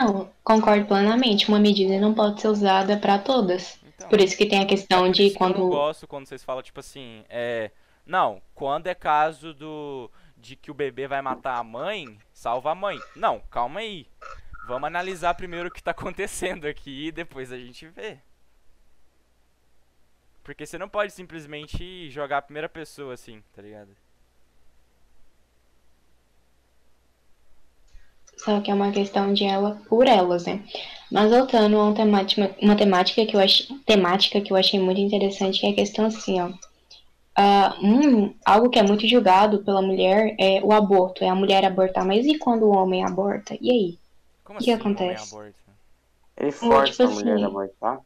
Não, 0.00 0.32
concordo 0.44 0.86
plenamente. 0.86 1.48
Uma 1.48 1.58
medida 1.58 1.98
não 1.98 2.14
pode 2.14 2.40
ser 2.40 2.48
usada 2.48 2.96
para 2.98 3.18
todas. 3.18 3.78
Então, 3.82 4.08
Por 4.08 4.20
isso 4.20 4.36
que 4.36 4.46
tem 4.46 4.60
a 4.60 4.64
é 4.64 4.66
questão 4.66 5.10
por 5.12 5.12
de 5.12 5.30
que 5.30 5.42
eu 5.44 5.48
não 5.48 5.64
quando. 5.64 5.68
gosto 5.68 6.06
quando 6.06 6.26
vocês 6.26 6.42
falam, 6.44 6.62
tipo 6.62 6.80
assim, 6.80 7.24
é. 7.28 7.70
Não, 8.06 8.42
quando 8.54 8.86
é 8.86 8.94
caso 8.94 9.54
do. 9.54 10.10
De 10.36 10.56
que 10.56 10.70
o 10.70 10.74
bebê 10.74 11.08
vai 11.08 11.22
matar 11.22 11.56
a 11.56 11.64
mãe, 11.64 12.18
salva 12.32 12.72
a 12.72 12.74
mãe. 12.74 12.98
Não, 13.16 13.40
calma 13.50 13.80
aí. 13.80 14.06
Vamos 14.66 14.86
analisar 14.86 15.34
primeiro 15.34 15.68
o 15.68 15.72
que 15.72 15.82
tá 15.82 15.92
acontecendo 15.92 16.66
aqui 16.66 17.06
e 17.06 17.12
depois 17.12 17.50
a 17.50 17.58
gente 17.58 17.86
vê. 17.88 18.18
Porque 20.42 20.66
você 20.66 20.76
não 20.76 20.88
pode 20.88 21.12
simplesmente 21.12 22.10
jogar 22.10 22.38
a 22.38 22.42
primeira 22.42 22.68
pessoa 22.68 23.14
assim, 23.14 23.42
tá 23.54 23.62
ligado? 23.62 23.96
Só 28.36 28.60
que 28.60 28.70
é 28.70 28.74
uma 28.74 28.92
questão 28.92 29.32
de 29.32 29.44
ela 29.44 29.80
por 29.88 30.06
elas, 30.06 30.44
né? 30.44 30.62
Mas 31.10 31.30
voltando 31.30 31.78
a 31.78 31.84
uma 31.84 31.94
temática, 31.94 32.54
uma 32.60 32.76
temática 32.76 33.24
que 33.24 33.36
eu 33.36 33.40
achei, 33.40 33.66
temática 33.86 34.40
que 34.40 34.52
eu 34.52 34.56
achei 34.56 34.78
muito 34.78 35.00
interessante, 35.00 35.60
que 35.60 35.66
é 35.66 35.70
a 35.70 35.74
questão 35.74 36.06
assim, 36.06 36.40
ó. 36.40 36.52
Ah, 37.36 37.76
um, 37.82 38.32
algo 38.44 38.70
que 38.70 38.78
é 38.78 38.82
muito 38.82 39.06
julgado 39.08 39.64
pela 39.64 39.82
mulher 39.82 40.36
é 40.38 40.60
o 40.62 40.72
aborto, 40.72 41.24
é 41.24 41.28
a 41.28 41.34
mulher 41.34 41.64
abortar. 41.64 42.06
Mas 42.06 42.24
e 42.26 42.38
quando 42.38 42.64
o 42.64 42.74
homem 42.74 43.04
aborta? 43.04 43.56
E 43.60 43.70
aí? 43.70 43.98
Como 44.44 44.58
O 44.58 44.62
que 44.62 44.70
assim 44.70 44.80
homem 44.82 44.94
acontece? 44.96 45.34
aborta? 45.34 45.64
Ele 46.36 46.52
força 46.52 46.92
tipo 46.92 47.02
a 47.04 47.10
mulher 47.10 47.34
assim, 47.34 47.44
a 47.44 47.46
abortar? 47.46 48.00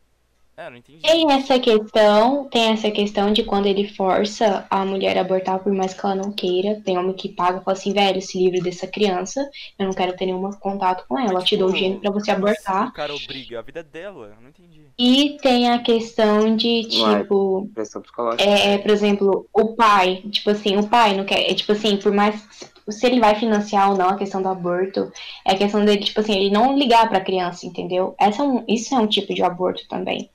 É, 0.58 0.68
não 0.68 0.76
entendi. 0.76 0.98
Tem 1.00 1.30
essa 1.30 1.56
questão, 1.60 2.48
tem 2.50 2.72
essa 2.72 2.90
questão 2.90 3.32
de 3.32 3.44
quando 3.44 3.66
ele 3.66 3.86
força 3.86 4.66
a 4.68 4.84
mulher 4.84 5.16
a 5.16 5.20
abortar 5.20 5.60
por 5.60 5.72
mais 5.72 5.94
que 5.94 6.04
ela 6.04 6.16
não 6.16 6.32
queira. 6.32 6.82
Tem 6.84 6.98
homem 6.98 7.12
que 7.12 7.28
paga 7.28 7.60
e 7.60 7.64
fala 7.64 7.76
assim, 7.76 7.92
velho, 7.92 8.20
se 8.20 8.36
livre 8.36 8.60
dessa 8.60 8.84
criança, 8.84 9.48
eu 9.78 9.86
não 9.86 9.92
quero 9.92 10.16
ter 10.16 10.26
nenhum 10.26 10.50
contato 10.54 11.06
com 11.08 11.16
ela, 11.16 11.28
eu 11.28 11.34
Mas, 11.34 11.44
te 11.44 11.56
dou 11.56 11.68
o 11.68 11.72
tipo, 11.72 11.84
gênio 11.84 12.00
pra 12.00 12.10
você 12.10 12.32
abortar. 12.32 12.88
o 12.88 12.92
cara 12.92 13.14
obriga? 13.14 13.60
A 13.60 13.62
vida 13.62 13.78
é 13.78 13.82
dela, 13.84 14.34
eu 14.36 14.42
não 14.42 14.48
entendi. 14.48 14.88
E 14.98 15.36
tem 15.40 15.70
a 15.70 15.78
questão 15.78 16.56
de, 16.56 16.82
tipo, 16.88 17.70
Pressão 17.72 18.02
psicológica. 18.02 18.42
é, 18.42 18.74
é, 18.74 18.78
por 18.78 18.90
exemplo, 18.90 19.48
o 19.52 19.76
pai, 19.76 20.24
tipo 20.28 20.50
assim, 20.50 20.76
o 20.76 20.88
pai 20.88 21.16
não 21.16 21.24
quer, 21.24 21.48
é, 21.48 21.54
tipo 21.54 21.70
assim, 21.70 21.96
por 21.98 22.10
mais 22.10 22.44
se 22.90 23.06
ele 23.06 23.20
vai 23.20 23.36
financiar 23.36 23.92
ou 23.92 23.96
não 23.96 24.08
a 24.08 24.16
questão 24.16 24.42
do 24.42 24.48
aborto, 24.48 25.12
é 25.46 25.52
a 25.52 25.56
questão 25.56 25.84
dele, 25.84 26.02
tipo 26.02 26.18
assim, 26.18 26.34
ele 26.34 26.50
não 26.50 26.76
ligar 26.76 27.08
pra 27.08 27.20
criança, 27.20 27.64
entendeu? 27.64 28.16
Essa 28.18 28.42
é 28.42 28.44
um, 28.44 28.64
isso 28.66 28.92
é 28.92 28.98
um 28.98 29.06
tipo 29.06 29.32
de 29.32 29.44
aborto 29.44 29.86
também. 29.88 30.28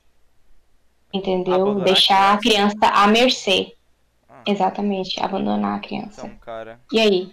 Entendeu? 1.14 1.54
Abandonar 1.54 1.82
a 1.82 1.84
Deixar 1.84 2.34
a 2.34 2.38
criança. 2.38 2.76
criança 2.76 3.02
à 3.02 3.06
mercê. 3.06 3.76
Ah. 4.28 4.42
Exatamente, 4.44 5.20
abandonar 5.20 5.78
a 5.78 5.80
criança. 5.80 6.26
Então, 6.26 6.36
cara. 6.38 6.80
E 6.92 6.98
aí? 6.98 7.32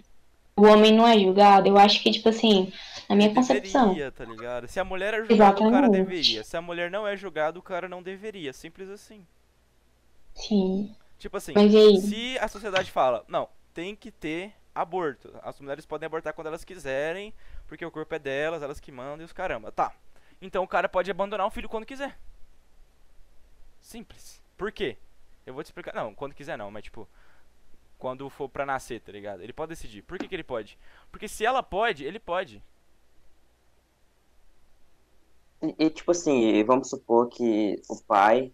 O 0.54 0.62
homem 0.66 0.92
não 0.92 1.08
é 1.08 1.18
julgado? 1.18 1.66
Eu 1.68 1.76
acho 1.78 2.02
que, 2.02 2.10
tipo 2.12 2.28
assim, 2.28 2.72
na 3.08 3.16
minha 3.16 3.34
concepção. 3.34 3.88
Deveria, 3.88 4.12
tá 4.12 4.24
ligado? 4.24 4.68
Se 4.68 4.78
a 4.78 4.84
mulher 4.84 5.14
é 5.14 5.24
julgada, 5.24 5.62
o 5.62 5.70
cara 5.70 5.88
deveria. 5.88 6.44
Se 6.44 6.56
a 6.56 6.62
mulher 6.62 6.90
não 6.90 7.06
é 7.06 7.16
julgada, 7.16 7.58
o 7.58 7.62
cara 7.62 7.88
não 7.88 8.02
deveria. 8.02 8.52
Simples 8.52 8.88
assim. 8.88 9.26
Sim. 10.34 10.94
Tipo 11.18 11.36
assim, 11.36 11.54
se 12.00 12.38
a 12.38 12.48
sociedade 12.48 12.90
fala, 12.90 13.24
não, 13.28 13.48
tem 13.72 13.94
que 13.96 14.10
ter 14.10 14.52
aborto. 14.74 15.32
As 15.42 15.60
mulheres 15.60 15.86
podem 15.86 16.06
abortar 16.06 16.34
quando 16.34 16.48
elas 16.48 16.64
quiserem, 16.64 17.32
porque 17.66 17.84
o 17.84 17.90
corpo 17.90 18.14
é 18.14 18.18
delas, 18.18 18.62
elas 18.62 18.80
que 18.80 18.90
mandam 18.90 19.20
e 19.20 19.24
os 19.24 19.32
caramba. 19.32 19.70
Tá. 19.70 19.92
Então 20.40 20.64
o 20.64 20.68
cara 20.68 20.88
pode 20.88 21.10
abandonar 21.10 21.46
um 21.46 21.50
filho 21.50 21.68
quando 21.68 21.86
quiser. 21.86 22.18
Simples. 23.82 24.40
Por 24.56 24.72
quê? 24.72 24.96
Eu 25.44 25.52
vou 25.52 25.62
te 25.62 25.66
explicar. 25.66 25.94
Não, 25.94 26.14
quando 26.14 26.34
quiser 26.34 26.56
não, 26.56 26.70
mas 26.70 26.84
tipo. 26.84 27.06
Quando 27.98 28.28
for 28.30 28.48
pra 28.48 28.66
nascer, 28.66 29.00
tá 29.00 29.12
ligado? 29.12 29.42
Ele 29.42 29.52
pode 29.52 29.70
decidir. 29.70 30.02
Por 30.02 30.18
que, 30.18 30.26
que 30.26 30.34
ele 30.34 30.42
pode? 30.42 30.76
Porque 31.10 31.28
se 31.28 31.44
ela 31.44 31.62
pode, 31.62 32.04
ele 32.04 32.18
pode. 32.18 32.62
E, 35.62 35.74
e, 35.78 35.90
tipo 35.90 36.10
assim, 36.10 36.64
vamos 36.64 36.88
supor 36.88 37.28
que 37.28 37.80
o 37.88 37.96
pai 38.02 38.52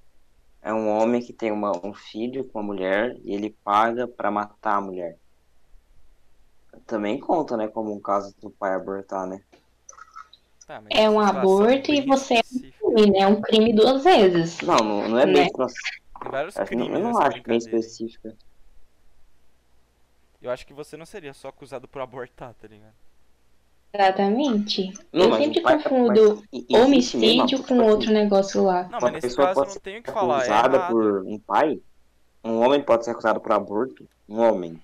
é 0.60 0.72
um 0.72 0.88
homem 0.90 1.22
que 1.22 1.32
tem 1.32 1.50
uma, 1.50 1.72
um 1.84 1.94
filho 1.94 2.44
com 2.44 2.58
uma 2.58 2.66
mulher 2.66 3.16
e 3.24 3.34
ele 3.34 3.56
paga 3.64 4.06
pra 4.06 4.30
matar 4.30 4.76
a 4.76 4.80
mulher. 4.82 5.16
Também 6.86 7.18
conta, 7.18 7.56
né, 7.56 7.68
como 7.68 7.92
um 7.92 8.00
caso 8.00 8.34
do 8.40 8.50
pai 8.50 8.74
abortar, 8.74 9.26
né? 9.26 9.42
Tá, 10.66 10.82
mas 10.82 10.90
É 10.90 11.08
um 11.08 11.18
aborto 11.18 11.90
e 11.90 12.04
você 12.04 12.34
é 12.34 12.40
específica. 12.40 12.77
Crime, 12.94 13.10
né? 13.10 13.18
É 13.20 13.26
um 13.26 13.40
crime 13.40 13.72
duas 13.72 14.02
vezes. 14.04 14.60
Não, 14.62 14.76
não, 14.78 15.08
não 15.08 15.18
é 15.18 15.26
bem. 15.26 15.44
Né? 15.44 15.48
Nossa, 15.56 15.74
Tem 16.20 16.30
vários 16.30 16.56
acho 16.56 16.68
que 16.68 16.76
não- 16.76 16.86
eu 16.86 16.98
não 17.00 17.08
nessa 17.12 17.22
acho 17.28 17.42
bem 17.42 17.58
específica. 17.58 18.36
Eu 20.40 20.50
acho 20.50 20.66
que 20.66 20.72
você 20.72 20.96
não 20.96 21.04
seria 21.06 21.34
só 21.34 21.48
acusado 21.48 21.88
por 21.88 22.00
abortar, 22.00 22.54
tá 22.54 22.68
ligado? 22.68 22.94
Exatamente. 23.92 24.92
Não, 25.12 25.30
eu 25.30 25.36
sempre 25.36 25.62
confundo 25.62 26.34
mas 26.36 26.44
existe 26.52 27.16
mesmo 27.16 27.40
homicídio 27.42 27.64
com 27.64 27.78
outro 27.80 28.12
negócio 28.12 28.62
lá. 28.62 28.82
Não, 28.84 28.98
Uma 28.98 29.00
mas 29.00 29.12
nesse 29.14 29.28
pessoa 29.28 29.46
caso 29.48 29.60
não 29.60 29.66
ser 29.70 29.80
tenho 29.80 30.00
o 30.00 30.02
que 30.02 30.12
falar. 30.12 30.34
É 30.36 30.38
acusada 30.42 30.76
errado. 30.76 30.90
por 30.92 31.22
um 31.26 31.38
pai, 31.38 31.80
um 32.44 32.60
homem 32.60 32.82
pode 32.82 33.04
ser 33.04 33.10
acusado 33.12 33.40
por 33.40 33.50
aborto, 33.52 34.08
um 34.28 34.40
homem. 34.40 34.80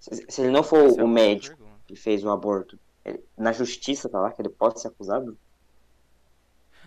Se, 0.00 0.26
se 0.28 0.40
ele 0.42 0.50
não 0.50 0.62
for 0.62 0.84
Essa 0.86 1.00
é 1.00 1.02
o 1.02 1.06
uma 1.06 1.14
médico 1.14 1.56
pergunta. 1.56 1.78
que 1.86 1.96
fez 1.96 2.24
o 2.24 2.30
aborto, 2.30 2.78
ele- 3.04 3.24
na 3.36 3.52
justiça 3.52 4.08
tá 4.08 4.20
lá 4.20 4.32
que 4.32 4.42
ele 4.42 4.48
pode 4.50 4.80
ser 4.80 4.88
acusado? 4.88 5.36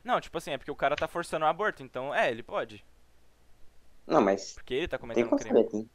Não, 0.04 0.20
tipo 0.22 0.38
assim, 0.38 0.52
é 0.52 0.58
porque 0.58 0.72
o 0.72 0.76
cara 0.76 0.96
tá 0.98 1.08
forçando 1.08 1.46
o 1.46 1.48
aborto, 1.48 1.84
então 1.84 2.14
é, 2.14 2.30
ele 2.32 2.44
pode. 2.44 2.84
Não, 4.08 4.22
mas 4.22 4.54
Porque 4.54 4.74
ele 4.74 4.88
tá 4.88 4.98
tem 5.14 5.26
cometendo 5.26 5.28
um 5.28 5.36
crime. 5.36 5.62
saber. 5.64 5.88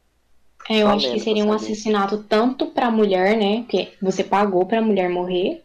É, 0.69 0.79
eu 0.83 0.87
Só 0.87 0.95
acho 0.95 1.11
que 1.11 1.19
seria 1.19 1.45
um 1.45 1.51
saber. 1.51 1.55
assassinato 1.55 2.23
tanto 2.23 2.71
pra 2.71 2.91
mulher, 2.91 3.37
né? 3.37 3.61
Porque 3.63 3.95
você 4.01 4.23
pagou 4.23 4.65
pra 4.65 4.81
mulher 4.81 5.09
morrer, 5.09 5.63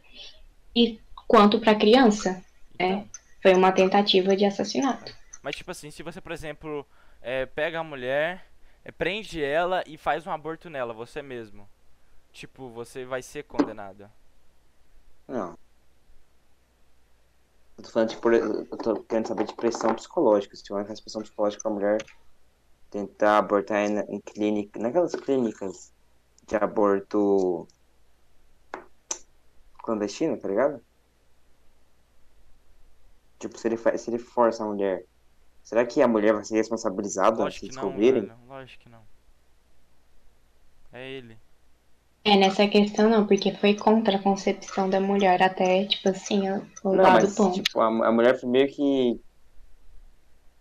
e 0.74 1.00
quanto 1.26 1.60
pra 1.60 1.74
criança. 1.74 2.44
É. 2.78 3.00
Então, 3.00 3.10
Foi 3.42 3.54
uma 3.54 3.72
tentativa 3.72 4.36
de 4.36 4.44
assassinato. 4.44 5.14
mas 5.42 5.56
tipo 5.56 5.70
assim, 5.70 5.90
se 5.90 6.02
você, 6.02 6.20
por 6.20 6.32
exemplo, 6.32 6.86
é, 7.20 7.46
pega 7.46 7.80
a 7.80 7.84
mulher, 7.84 8.46
é, 8.84 8.92
prende 8.92 9.42
ela 9.42 9.82
e 9.86 9.96
faz 9.98 10.26
um 10.26 10.30
aborto 10.32 10.70
nela, 10.70 10.92
você 10.94 11.22
mesmo. 11.22 11.68
Tipo, 12.32 12.68
você 12.70 13.04
vai 13.04 13.22
ser 13.22 13.44
condenado. 13.44 14.10
Não. 15.28 15.56
Eu 17.78 17.84
tô 17.84 17.90
falando 17.90 18.10
de, 18.10 18.16
por- 18.18 18.34
eu 18.34 18.66
tô 18.78 19.02
querendo 19.04 19.28
saber 19.28 19.44
de 19.44 19.54
pressão 19.56 19.94
psicológica. 19.94 20.54
Se 20.54 20.62
tiver 20.62 20.84
pressão 20.84 21.22
psicológica 21.22 21.62
pra 21.62 21.72
mulher 21.72 21.98
tentar 22.90 23.38
abortar 23.38 23.78
em, 23.88 23.98
em 24.14 24.20
clínica, 24.20 24.78
naquelas 24.78 25.14
clínicas 25.14 25.92
de 26.46 26.56
aborto 26.56 27.66
clandestino, 29.82 30.38
tá 30.38 30.48
ligado? 30.48 30.84
Tipo, 33.38 33.58
se 33.58 33.66
ele, 33.68 33.76
se 33.98 34.10
ele 34.10 34.18
força 34.18 34.62
a 34.62 34.66
mulher, 34.66 35.04
será 35.62 35.84
que 35.84 36.00
a 36.00 36.06
mulher 36.06 36.34
vai 36.34 36.44
ser 36.44 36.56
responsabilizada 36.56 37.36
se 37.38 37.42
Lógico 37.42 37.66
não, 37.66 37.70
descobrirem? 37.70 38.22
velho. 38.26 38.46
Lógico 38.46 38.82
que 38.84 38.88
não. 38.88 39.02
É 40.92 41.10
ele. 41.10 41.38
É, 42.24 42.36
nessa 42.36 42.68
questão 42.68 43.10
não, 43.10 43.26
porque 43.26 43.52
foi 43.52 43.74
contra 43.74 44.16
a 44.16 44.22
concepção 44.22 44.88
da 44.88 45.00
mulher, 45.00 45.42
até, 45.42 45.86
tipo 45.86 46.08
assim, 46.08 46.48
o 46.84 46.94
Não, 46.94 47.02
lado 47.02 47.26
mas 47.26 47.34
ponto. 47.34 47.62
tipo, 47.62 47.80
a, 47.80 47.86
a 47.86 48.12
mulher 48.12 48.38
foi 48.38 48.48
meio 48.48 48.68
que. 48.68 49.20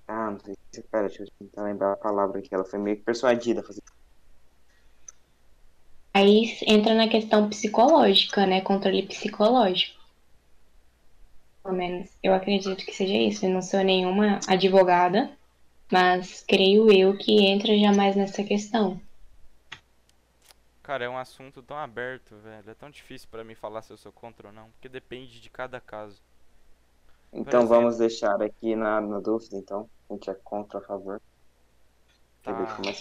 Ah, 0.08 0.32
não 0.32 0.39
sei 0.39 0.56
se. 0.74 0.82
Pera, 0.89 1.08
deixa 1.08 1.24
eu 1.24 1.28
tentar 1.39 1.63
lembrar 1.63 1.93
a 1.93 1.97
palavra 1.97 2.39
aqui. 2.39 2.50
Ela 2.52 2.65
foi 2.65 2.80
meio 2.80 2.97
que 2.97 3.04
persuadida 3.04 3.62
a 3.62 3.63
fazer. 3.63 3.82
Aí 6.13 6.58
entra 6.67 6.93
na 6.93 7.08
questão 7.08 7.47
psicológica, 7.50 8.45
né? 8.45 8.62
Controle 8.62 9.04
psicológico. 9.04 10.00
Pelo 11.63 11.76
menos 11.76 12.10
eu 12.24 12.34
acredito 12.34 12.84
que 12.86 12.91
seja 12.91 13.13
isso. 13.13 13.45
Eu 13.45 13.52
não 13.52 13.62
sou 13.62 13.84
nenhuma 13.84 14.39
advogada, 14.47 15.38
mas 15.91 16.43
creio 16.47 16.91
eu 16.91 17.17
que 17.17 17.45
entra 17.45 17.78
já 17.78 17.93
mais 17.93 18.15
nessa 18.15 18.43
questão. 18.43 19.00
Cara, 20.84 21.06
é 21.06 21.10
um 21.10 21.17
assunto 21.17 21.62
tão 21.62 21.78
aberto, 21.78 22.36
velho. 22.38 22.70
É 22.70 22.74
tão 22.74 22.89
difícil 22.89 23.28
pra 23.30 23.44
mim 23.44 23.56
falar 23.56 23.82
se 23.82 23.94
eu 23.94 23.98
sou 23.98 24.12
contra 24.12 24.48
ou 24.48 24.54
não, 24.54 24.70
porque 24.72 24.89
depende 24.89 25.39
de 25.39 25.50
cada 25.50 25.80
caso. 25.80 26.22
Então 27.32 27.62
exemplo. 27.62 27.67
vamos 27.67 27.98
deixar 27.98 28.41
aqui 28.41 28.76
na, 28.76 29.00
na 29.00 29.20
dúvida, 29.20 29.58
então. 29.58 29.89
A 30.10 30.13
gente 30.13 30.30
é 30.30 30.34
contra 30.34 30.80
ou 30.80 30.84
a 30.84 30.88
favor. 30.88 31.22
Tá. 32.44 32.54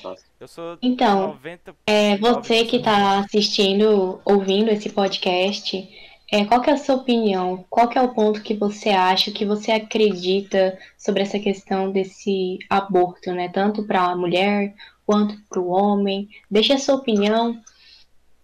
fácil. 0.02 0.26
Eu 0.38 0.46
sou 0.46 0.78
Então, 0.82 1.28
90 1.28 1.74
É, 1.86 2.18
você 2.18 2.64
que 2.64 2.76
está 2.76 3.20
assistindo, 3.20 4.20
ouvindo 4.24 4.70
esse 4.70 4.90
podcast, 4.90 5.88
é, 6.30 6.44
qual 6.44 6.60
que 6.60 6.70
é 6.70 6.74
a 6.74 6.76
sua 6.76 6.96
opinião? 6.96 7.64
Qual 7.68 7.88
que 7.88 7.98
é 7.98 8.02
o 8.02 8.14
ponto 8.14 8.42
que 8.42 8.54
você 8.54 8.90
acha, 8.90 9.32
que 9.32 9.44
você 9.44 9.72
acredita 9.72 10.78
sobre 10.96 11.22
essa 11.22 11.38
questão 11.38 11.90
desse 11.90 12.58
aborto, 12.68 13.32
né? 13.32 13.48
Tanto 13.48 13.84
para 13.84 14.02
a 14.02 14.16
mulher 14.16 14.74
quanto 15.10 15.36
para 15.48 15.58
o 15.58 15.70
homem. 15.70 16.30
Deixa 16.48 16.74
a 16.74 16.78
sua 16.78 16.94
opinião 16.94 17.60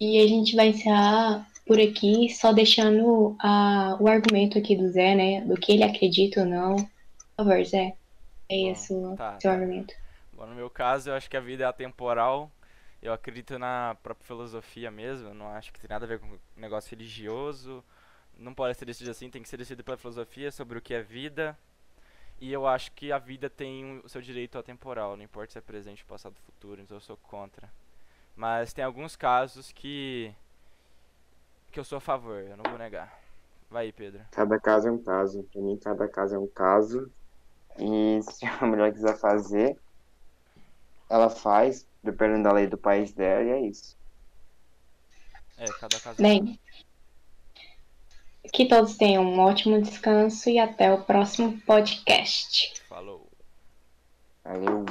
e 0.00 0.20
a 0.20 0.26
gente 0.26 0.56
vai 0.56 0.70
encerrar 0.70 1.46
por 1.64 1.80
aqui, 1.80 2.28
só 2.28 2.52
deixando 2.52 3.36
a, 3.38 3.96
o 4.00 4.08
argumento 4.08 4.58
aqui 4.58 4.74
do 4.74 4.88
Zé, 4.88 5.14
né? 5.14 5.42
Do 5.42 5.54
que 5.54 5.70
ele 5.70 5.84
acredita 5.84 6.40
ou 6.40 6.46
não. 6.46 6.74
Por 6.74 7.44
favor, 7.44 7.64
Zé. 7.64 7.94
É 8.48 8.56
Bom, 8.56 8.72
esse 8.72 8.92
o 8.92 9.14
tá, 9.16 9.38
seu 9.40 9.48
tá. 9.48 9.56
argumento. 9.56 9.94
Bom, 10.32 10.44
no 10.46 10.56
meu 10.56 10.68
caso, 10.68 11.10
eu 11.10 11.14
acho 11.14 11.30
que 11.30 11.36
a 11.36 11.40
vida 11.40 11.62
é 11.62 11.66
atemporal. 11.68 12.50
Eu 13.00 13.12
acredito 13.12 13.56
na 13.60 13.96
própria 14.02 14.26
filosofia 14.26 14.90
mesmo. 14.90 15.28
Eu 15.28 15.34
não 15.34 15.46
acho 15.46 15.72
que 15.72 15.78
tem 15.78 15.88
nada 15.88 16.04
a 16.04 16.08
ver 16.08 16.18
com 16.18 16.26
negócio 16.56 16.90
religioso. 16.90 17.84
não 18.36 18.52
pode 18.52 18.76
ser 18.76 18.86
decidido 18.86 19.12
assim, 19.12 19.30
tem 19.30 19.40
que 19.40 19.48
ser 19.48 19.56
decidido 19.56 19.84
pela 19.84 19.96
filosofia 19.96 20.50
sobre 20.50 20.78
o 20.78 20.82
que 20.82 20.94
é 20.94 21.00
vida. 21.00 21.56
E 22.38 22.52
eu 22.52 22.66
acho 22.66 22.92
que 22.92 23.10
a 23.10 23.18
vida 23.18 23.48
tem 23.48 24.00
o 24.04 24.08
seu 24.08 24.20
direito 24.20 24.58
atemporal, 24.58 25.16
não 25.16 25.24
importa 25.24 25.52
se 25.52 25.58
é 25.58 25.62
presente, 25.62 26.04
passado, 26.04 26.34
futuro, 26.44 26.80
então 26.80 26.96
eu 26.96 27.00
sou 27.00 27.16
contra. 27.16 27.70
Mas 28.36 28.72
tem 28.72 28.84
alguns 28.84 29.16
casos 29.16 29.72
que 29.72 30.34
que 31.72 31.80
eu 31.80 31.84
sou 31.84 31.98
a 31.98 32.00
favor, 32.00 32.42
eu 32.42 32.56
não 32.56 32.64
vou 32.70 32.78
negar. 32.78 33.20
Vai 33.70 33.86
aí, 33.86 33.92
Pedro. 33.92 34.22
Cada 34.30 34.58
caso 34.58 34.88
é 34.88 34.90
um 34.90 35.02
caso. 35.02 35.42
Pra 35.52 35.60
mim, 35.60 35.76
cada 35.76 36.08
caso 36.08 36.34
é 36.34 36.38
um 36.38 36.46
caso. 36.46 37.10
E 37.78 38.20
se 38.22 38.46
a 38.46 38.66
mulher 38.66 38.92
quiser 38.92 39.18
fazer, 39.18 39.78
ela 41.10 41.28
faz, 41.28 41.86
dependendo 42.02 42.44
da 42.44 42.52
lei 42.52 42.66
do 42.66 42.78
país 42.78 43.12
dela, 43.12 43.42
e 43.42 43.48
é 43.50 43.60
isso. 43.60 43.96
É, 45.58 45.66
cada 45.66 45.98
caso 46.00 46.20
é 46.20 46.22
Bem, 46.22 46.60
que 48.52 48.66
todos 48.66 48.96
tenham 48.96 49.24
um 49.24 49.40
ótimo 49.40 49.80
descanso 49.80 50.48
e 50.48 50.58
até 50.58 50.92
o 50.92 51.02
próximo 51.02 51.58
podcast. 51.66 52.72
Falou. 52.88 53.26
Valeu. 54.44 54.84